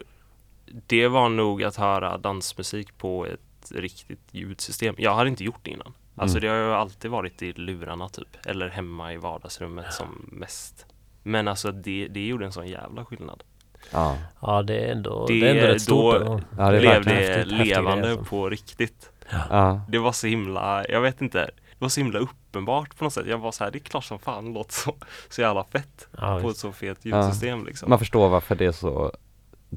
[0.66, 4.96] det var nog att höra dansmusik på ett riktigt ljudsystem.
[4.98, 5.94] Jag hade inte gjort det innan.
[6.20, 6.42] Alltså Mm.
[6.50, 10.86] det har ju alltid varit i lurarna typ, eller hemma i vardagsrummet som mest.
[11.24, 13.44] Men alltså det, det gjorde en sån jävla skillnad.
[13.92, 16.20] Ja, Ja, det är ändå, det, Det- är ändå rätt stort.
[16.20, 18.26] då- ja det är Blev det levande grej, alltså.
[18.26, 19.12] på riktigt.
[19.50, 23.14] Ja, Det var så himla, jag vet inte, det var så himla uppenbart på något
[23.14, 23.26] sätt.
[23.28, 24.96] Jag var så här, det är klart som fan det låter så,
[25.30, 27.90] så jävla fett Ja, på ett så fet ljudsystem liksom.
[27.90, 29.12] man förstår varför det är så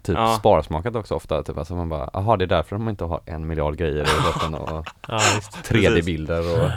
[0.02, 0.36] typ Ja.
[0.38, 3.46] sparsmakat också ofta, typ alltså man bara, jaha det är därför de inte har en
[3.46, 5.70] miljard grejer i låten och ja, visst.
[5.70, 6.70] 3D-bilder och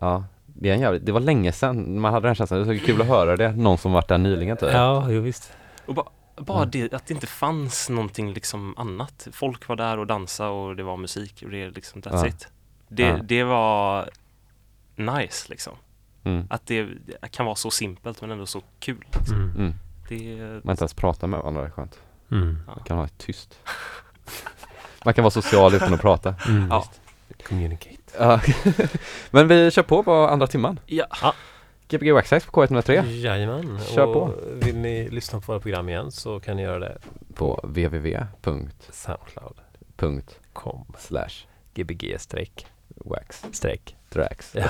[0.00, 2.86] Ja, det är en jävligt, det var länge sedan man hade den känslan, det så
[2.86, 5.52] kul att höra det, någon som varit där nyligen typ Ja, jo, visst.
[5.86, 6.70] Och bara, bara Mm.
[6.70, 9.28] det, att det inte fanns någonting liksom annat.
[9.32, 12.26] Folk var där och dansade och det var musik och det är liksom that's Ja.
[12.26, 12.48] it.
[12.88, 13.16] Det, Ja.
[13.22, 14.08] det var
[14.96, 15.72] nice liksom.
[16.24, 16.46] mm.
[16.50, 16.88] Att det,
[17.30, 19.04] kan vara så simpelt men ändå så kul.
[19.18, 19.52] Liksom.
[19.56, 19.74] Mm.
[20.08, 21.98] Det, Man inte ens pratar med varandra, det är skönt
[22.30, 22.58] Mm.
[22.66, 23.58] Man kan vara tyst.
[25.04, 26.34] Man kan vara social utan att prata.
[26.48, 26.84] Mm, Ja.
[27.48, 27.96] Communicate.
[29.30, 30.80] Men vi kör på på andra timman.
[30.86, 31.34] Ja.
[31.88, 33.06] Gbg Waxax på K103.
[33.06, 33.78] Jajamän.
[33.94, 34.34] Kör och på.
[34.52, 36.98] Vill ni lyssna på våra program igen så kan ni göra det
[37.34, 42.66] på www.com Soundcloud.com slash Gbg streck.
[42.88, 44.64] Wax streck tracks Ja.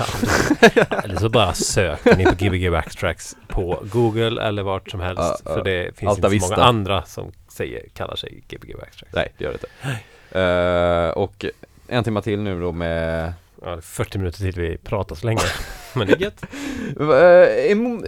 [1.04, 5.22] eller så bara söker ni på Gbg Backtracks på Google eller vart som helst.
[5.22, 5.54] Ja, ja.
[5.54, 6.56] För det finns inte så Vista.
[6.56, 9.12] många andra som säger, kallar sig Gbg Backtracks.
[9.14, 10.00] Nej, det gör det inte
[10.40, 11.44] Eh, Och
[11.88, 13.32] en timma till nu då med
[13.64, 15.40] Ja, det är 40 minuter till vi pratar så länge.
[15.94, 16.44] Men det är gött.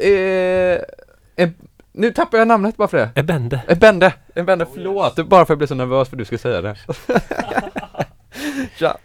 [0.03, 1.51] Eh, eh,
[1.93, 3.61] Nu tappar jag namnet bara för det Ebende.
[3.69, 6.25] En Bende, en Bende, förlåt, bara för att jag blev så nervös för att du
[6.25, 6.77] skulle säga det
[8.79, 8.97] Tja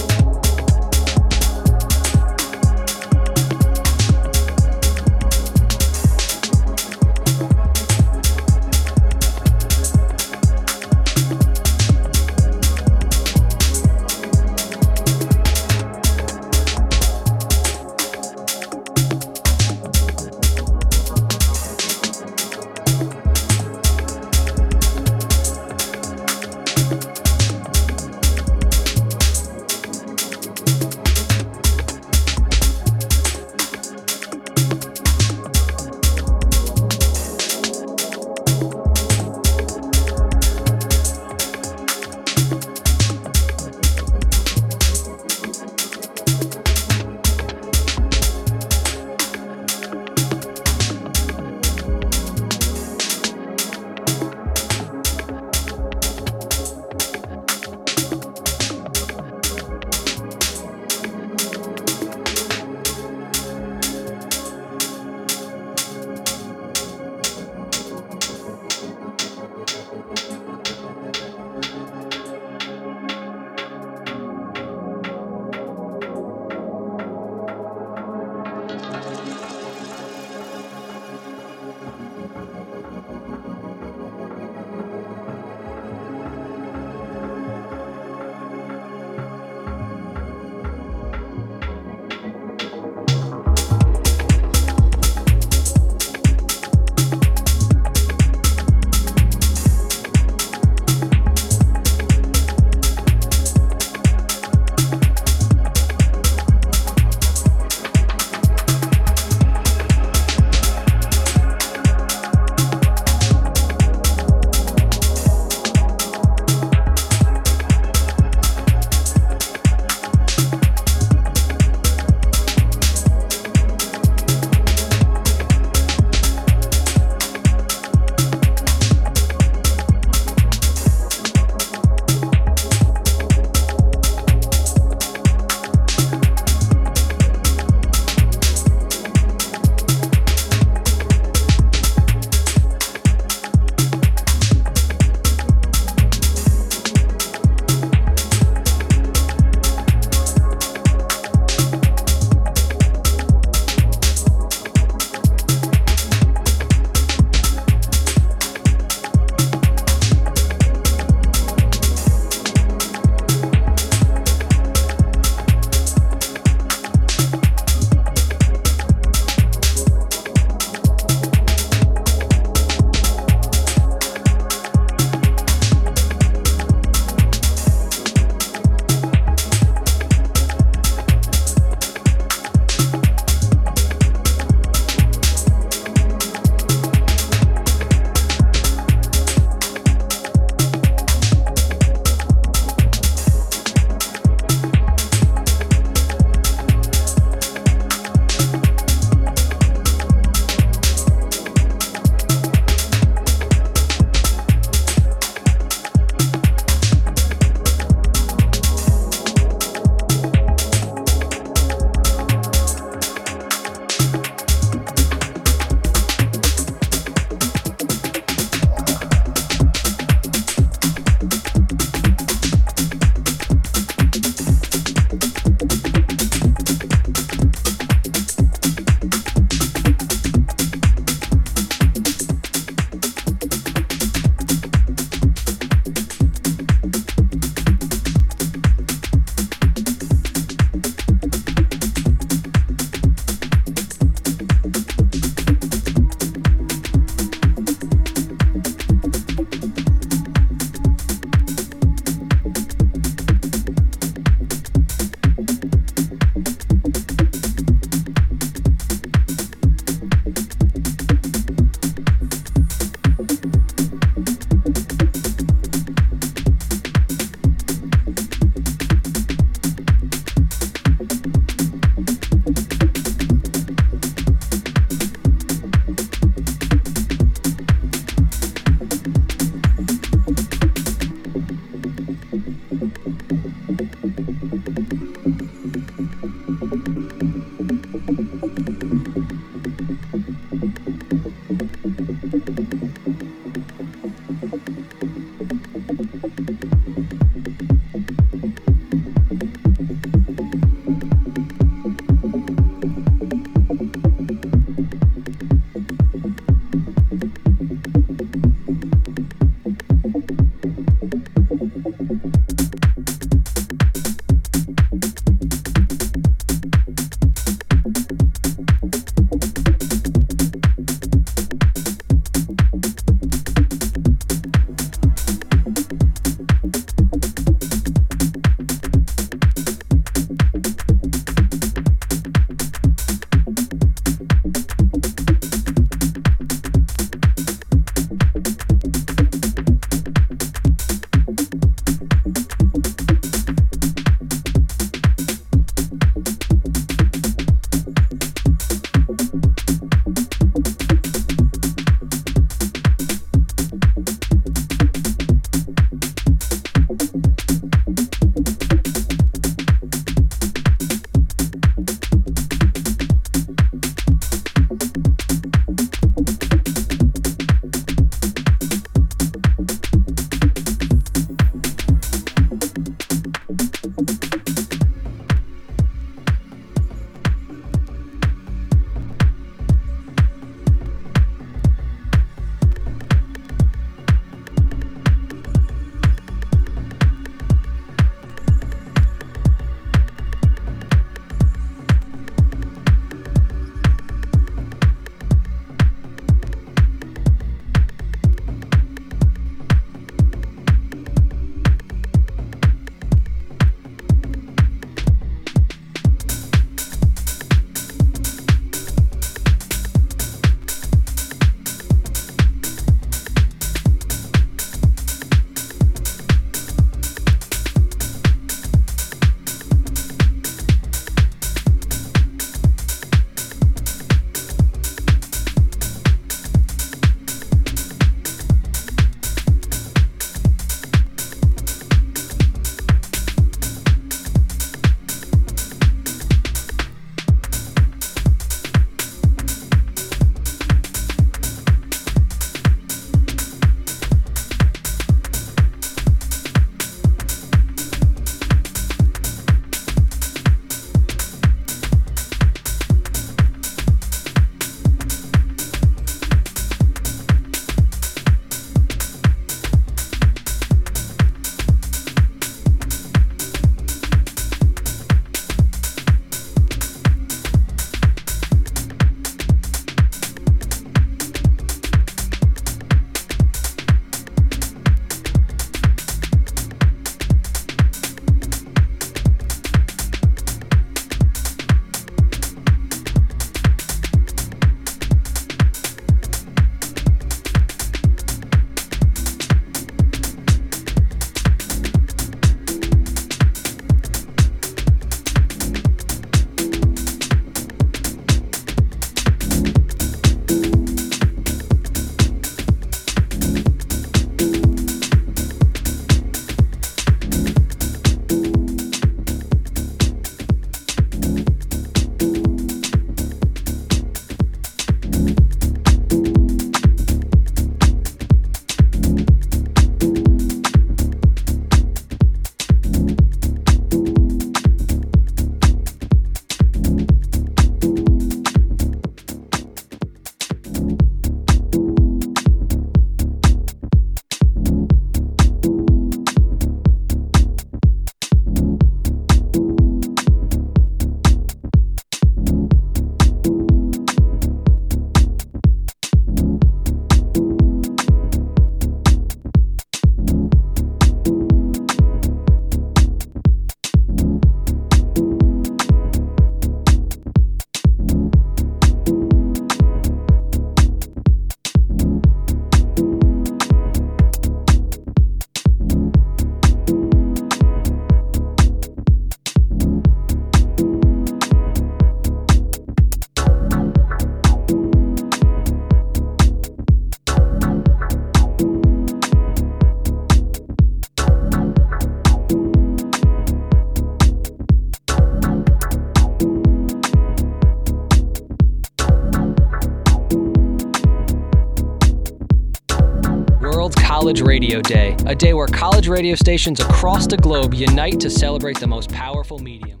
[595.31, 599.59] a day where college radio stations across the globe unite to celebrate the most powerful
[599.59, 600.00] medium.